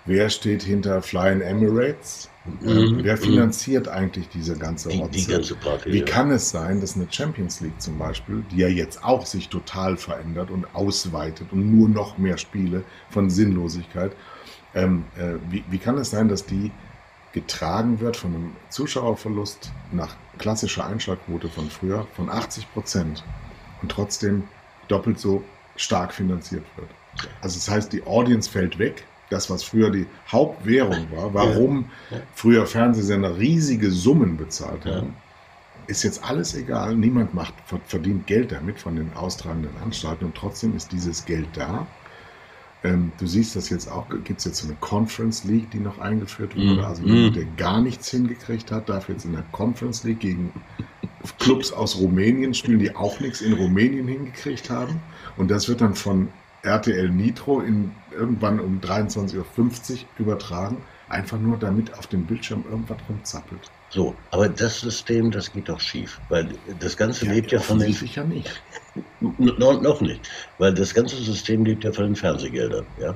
[0.05, 2.30] Wer steht hinter Flying Emirates?
[2.45, 3.21] Ähm, Mhm, wer mhm.
[3.21, 5.91] finanziert eigentlich diese ganze Die, die ganze Party.
[5.91, 6.05] Wie ja.
[6.05, 9.97] kann es sein, dass eine Champions League zum Beispiel, die ja jetzt auch sich total
[9.97, 14.13] verändert und ausweitet und nur noch mehr Spiele von Sinnlosigkeit,
[14.73, 16.71] ähm, äh, wie, wie kann es sein, dass die
[17.33, 23.23] getragen wird von einem Zuschauerverlust nach klassischer Einschlagquote von früher von 80 Prozent
[23.81, 24.43] und trotzdem
[24.87, 25.43] doppelt so
[25.75, 26.89] stark finanziert wird?
[27.41, 29.05] Also das heißt, die Audience fällt weg.
[29.31, 32.17] Das, was früher die Hauptwährung war, warum Ja.
[32.35, 34.97] früher Fernsehsender riesige Summen bezahlt Ja.
[34.97, 35.15] haben,
[35.87, 36.95] ist jetzt alles egal.
[36.95, 37.53] Niemand macht,
[37.87, 41.87] verdient Geld damit von den austragenden Anstalten und trotzdem ist dieses Geld da.
[42.83, 45.99] Ähm, du siehst das jetzt auch, gibt es jetzt so eine Conference League, die noch
[45.99, 46.73] eingeführt wurde.
[46.73, 46.79] Mhm.
[46.83, 47.33] Also jemand, Mhm.
[47.39, 50.51] der gar nichts hingekriegt hat, darf jetzt in der Conference League gegen
[51.39, 54.99] Clubs aus Rumänien spielen, die auch nichts in Rumänien hingekriegt haben.
[55.37, 56.29] Und das wird dann von
[56.63, 60.77] RTL Nitro in, irgendwann um 23.50 Uhr übertragen.
[61.09, 63.69] Einfach nur, damit auf dem Bildschirm irgendwas rumzappelt.
[63.89, 66.47] So, aber das System, das geht doch schief, weil
[66.79, 68.61] das Ganze lebt ja von den offensichtlich ja nicht.
[69.19, 73.13] No, noch nicht, weil das ganze System lebt ja von den Fernsehgeldern, ja.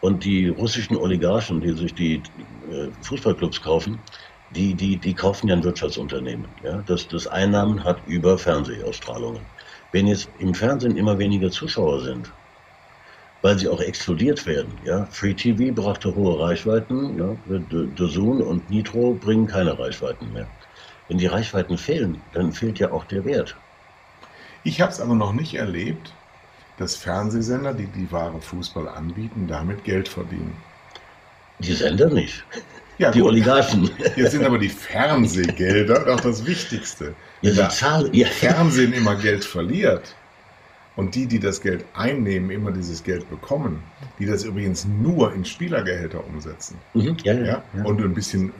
[0.00, 2.22] Und die russischen Oligarchen, die sich die
[2.70, 3.98] äh, Fußballclubs kaufen,
[4.54, 9.42] die, die, die kaufen ja ein Wirtschaftsunternehmen, ja, das, das Einnahmen hat über Fernsehausstrahlungen.
[9.92, 12.32] Wenn jetzt im Fernsehen immer weniger Zuschauer sind,
[13.46, 14.72] weil sie auch explodiert werden.
[14.84, 15.06] Ja?
[15.12, 17.36] Free TV brachte hohe Reichweiten, ja?
[17.94, 20.48] Dazun und Nitro bringen keine Reichweiten mehr.
[21.06, 23.54] Wenn die Reichweiten fehlen, dann fehlt ja auch der Wert.
[24.64, 26.12] Ich habe es aber noch nicht erlebt,
[26.78, 30.56] dass Fernsehsender, die die wahre Fußball anbieten, damit Geld verdienen.
[31.60, 32.42] Die Sender nicht.
[32.98, 33.28] Ja, die gut.
[33.28, 33.88] Oligarchen.
[34.16, 37.14] Jetzt sind aber die Fernsehgelder doch das Wichtigste.
[37.42, 38.26] Ja, Wenn Zahl, ja.
[38.26, 40.16] Fernsehen immer Geld verliert
[40.96, 43.82] und die, die das Geld einnehmen, immer dieses Geld bekommen,
[44.18, 46.78] die das übrigens nur in Spielergehälter umsetzen.
[46.94, 47.16] Mhm.
[47.22, 48.52] Ja, ja, Und ein bisschen äh,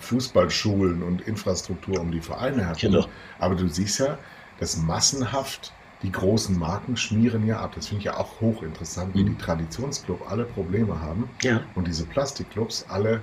[0.00, 2.78] Fußballschulen und Infrastruktur um die Vereine herum.
[2.80, 3.06] Genau.
[3.38, 4.18] Aber du siehst ja,
[4.58, 7.72] dass massenhaft die großen Marken schmieren ja ab.
[7.74, 9.36] Das finde ich ja auch hochinteressant, wie mhm.
[9.36, 11.60] die Traditionsclub alle Probleme haben ja.
[11.74, 13.20] und diese Plastikclubs alle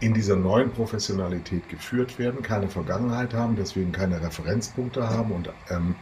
[0.00, 5.94] in dieser neuen Professionalität geführt werden, keine Vergangenheit haben, deswegen keine Referenzpunkte haben und ähm,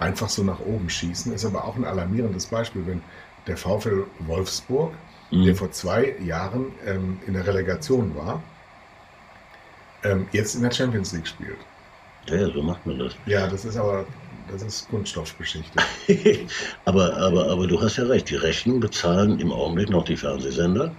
[0.00, 1.32] einfach so nach oben schießen.
[1.32, 3.02] Ist aber auch ein alarmierendes Beispiel, wenn
[3.46, 4.92] der VfL Wolfsburg,
[5.30, 5.44] mhm.
[5.44, 8.42] der vor zwei Jahren ähm, in der Relegation war,
[10.02, 11.58] ähm, jetzt in der Champions League spielt.
[12.26, 13.14] Ja, so macht man das.
[13.26, 14.06] Ja, das ist aber
[14.50, 15.78] das ist Kunststoffgeschichte.
[16.84, 20.92] aber, aber, aber du hast ja recht, die Rechnung bezahlen im Augenblick noch die Fernsehsender.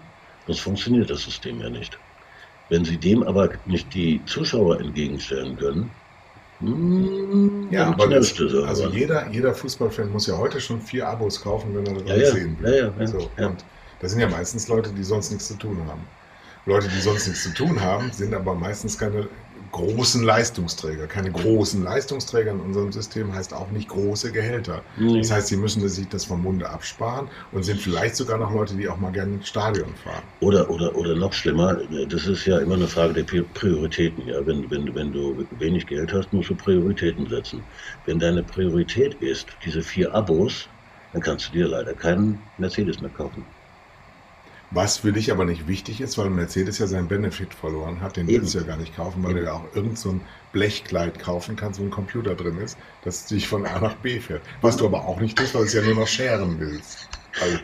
[0.48, 1.98] Das funktioniert das System ja nicht.
[2.70, 5.92] Wenn sie dem aber nicht die Zuschauer entgegenstellen können,
[6.62, 11.76] hm, ja, aber das, also jeder, jeder Fußballfan muss ja heute schon vier Abos kaufen,
[11.76, 12.94] wenn er das ja, sehen will.
[12.98, 13.66] Ja, ja, so, Und
[14.00, 16.02] das sind ja meistens Leute, die sonst nichts zu tun haben.
[16.66, 19.28] Leute, die sonst nichts zu tun haben, sind aber meistens keine
[19.72, 21.08] großen Leistungsträger.
[21.08, 24.84] Keine großen Leistungsträger in unserem System heißt auch nicht große Gehälter.
[24.98, 25.18] Mhm.
[25.18, 28.76] Das heißt, sie müssen sich das vom Munde absparen und sind vielleicht sogar noch Leute,
[28.76, 30.24] die auch mal gerne ins Stadion fahren.
[30.40, 31.76] Oder, oder, oder noch schlimmer,
[32.10, 34.28] das ist ja immer eine Frage der Prioritäten.
[34.28, 34.46] Ja?
[34.46, 37.64] Wenn, wenn, wenn du wenig Geld hast, musst du Prioritäten setzen.
[38.06, 40.68] Wenn deine Priorität ist, diese vier Abos,
[41.14, 43.46] dann kannst du dir leider keinen Mercedes mehr kaufen.
[44.74, 48.28] Was für dich aber nicht wichtig ist, weil Mercedes ja seinen Benefit verloren hat, den
[48.28, 49.40] willst du ja gar nicht kaufen, weil Eben.
[49.42, 50.22] du ja auch irgend so ein
[50.54, 54.42] Blechkleid kaufen kannst, wo ein Computer drin ist, das dich von A nach B fährt.
[54.62, 57.10] Was du aber auch nicht tust, weil du es ja nur noch scheren willst.
[57.42, 57.58] Also,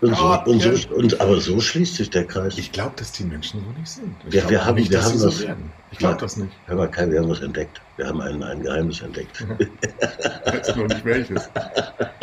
[0.00, 2.56] und so, ah, und so, und, aber so schließt sich der Kreis.
[2.56, 4.16] Ich glaube, dass die Menschen so nicht sind.
[4.26, 5.46] Ich ja, wir haben, nicht, wir haben was, so.
[5.90, 6.52] Ich glaube das nicht.
[6.66, 7.80] Hör mal, Kai, wir haben was entdeckt.
[7.96, 9.44] Wir haben ein, ein Geheimnis entdeckt.
[9.58, 11.50] ich weiß noch nicht welches.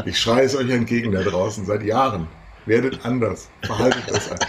[0.05, 2.27] Ich schreie es euch entgegen da draußen seit Jahren.
[2.65, 3.49] Werdet anders.
[3.63, 4.39] Verhaltet das an.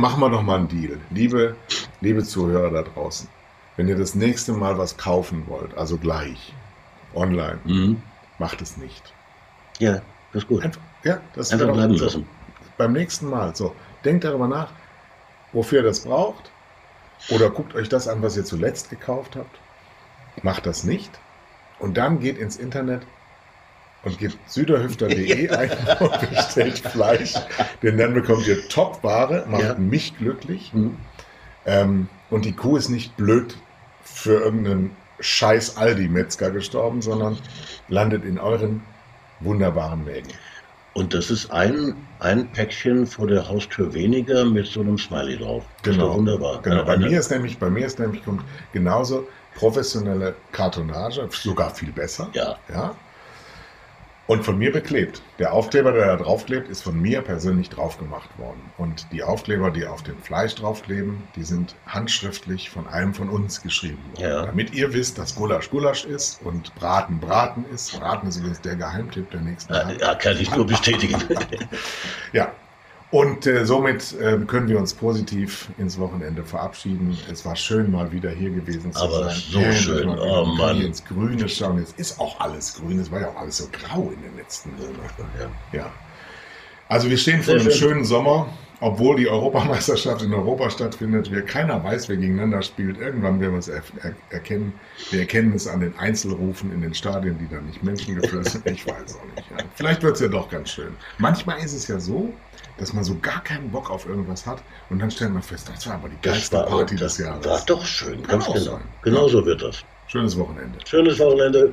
[0.00, 0.98] Machen wir doch mal einen Deal.
[1.10, 1.56] Liebe,
[2.00, 3.28] liebe Zuhörer da draußen,
[3.76, 6.52] wenn ihr das nächste Mal was kaufen wollt, also gleich,
[7.14, 8.02] online, mhm.
[8.38, 9.14] macht es nicht.
[9.78, 10.62] Ja, das ist gut.
[10.62, 12.04] Einfach, ja, das Einfach bleiben so.
[12.04, 12.26] lassen.
[12.76, 13.56] Beim nächsten Mal.
[13.56, 13.74] So,
[14.04, 14.70] denkt darüber nach,
[15.52, 16.50] wofür ihr das braucht.
[17.30, 19.58] Oder guckt euch das an, was ihr zuletzt gekauft habt.
[20.42, 21.10] Macht das nicht.
[21.78, 23.02] Und dann geht ins Internet
[24.04, 25.70] und gebt süderhüfter.de ein
[26.00, 27.34] und bestellt Fleisch,
[27.82, 29.74] denn dann bekommt ihr Top-Ware, macht ja.
[29.74, 30.72] mich glücklich.
[30.72, 30.96] Mhm.
[31.66, 33.56] Ähm, und die Kuh ist nicht blöd
[34.02, 37.38] für irgendeinen scheiß Aldi-Metzger gestorben, sondern
[37.88, 38.82] landet in euren
[39.40, 40.30] wunderbaren Wägen.
[40.92, 45.64] Und das ist ein, ein Päckchen vor der Haustür weniger mit so einem Smiley drauf.
[45.82, 46.16] Genau.
[46.16, 46.60] wunderbar.
[46.62, 46.84] Genau.
[46.84, 48.42] Bei mir ist nämlich, bei mir ist nämlich kommt
[48.72, 52.28] genauso professionelle Kartonage, sogar viel besser.
[52.32, 52.56] Ja.
[52.72, 52.94] ja
[54.30, 55.22] und von mir beklebt.
[55.40, 58.60] Der Aufkleber, der da draufklebt, ist von mir persönlich drauf gemacht worden.
[58.78, 63.60] Und die Aufkleber, die auf dem Fleisch draufkleben, die sind handschriftlich von einem von uns
[63.60, 64.22] geschrieben worden.
[64.22, 64.46] Ja.
[64.46, 67.98] Damit ihr wisst, dass Gulasch Gulasch ist und Braten Braten ist.
[67.98, 71.20] Braten ist übrigens der Geheimtipp der nächsten Ja, ja kann ich nur bestätigen.
[72.32, 72.52] ja,
[73.10, 77.18] und äh, somit äh, können wir uns positiv ins Wochenende verabschieden.
[77.30, 79.36] Es war schön, mal wieder hier gewesen zu Aber sein.
[79.36, 80.80] so ja, schön, oh Mann.
[80.80, 81.78] ins Grüne schauen.
[81.78, 83.00] Es ist auch alles grün.
[83.00, 85.24] Es war ja auch alles so grau in den letzten Monaten.
[85.72, 85.78] Ja.
[85.78, 85.92] ja.
[86.88, 87.72] Also wir stehen vor einem schön.
[87.72, 88.48] schönen Sommer,
[88.80, 91.30] obwohl die Europameisterschaft in Europa stattfindet.
[91.30, 92.98] Wir, keiner weiß, wer gegeneinander spielt.
[92.98, 94.72] Irgendwann werden wir es er er erkennen.
[95.10, 98.66] Wir erkennen es an den Einzelrufen in den Stadien, die dann nicht menschengefüllt sind.
[98.66, 99.50] Ich weiß auch nicht.
[99.50, 99.64] Ja.
[99.74, 100.94] Vielleicht wird es ja doch ganz schön.
[101.18, 102.32] Manchmal ist es ja so,
[102.78, 105.86] dass man so gar keinen Bock auf irgendwas hat und dann stellt man fest, das
[105.86, 107.44] war aber die geilste war, Party des Jahres.
[107.44, 108.58] War doch schön, ganz genau.
[108.58, 108.80] Sein.
[109.02, 109.84] Genau so wird das.
[110.06, 110.78] Schönes Wochenende.
[110.86, 111.72] Schönes Wochenende.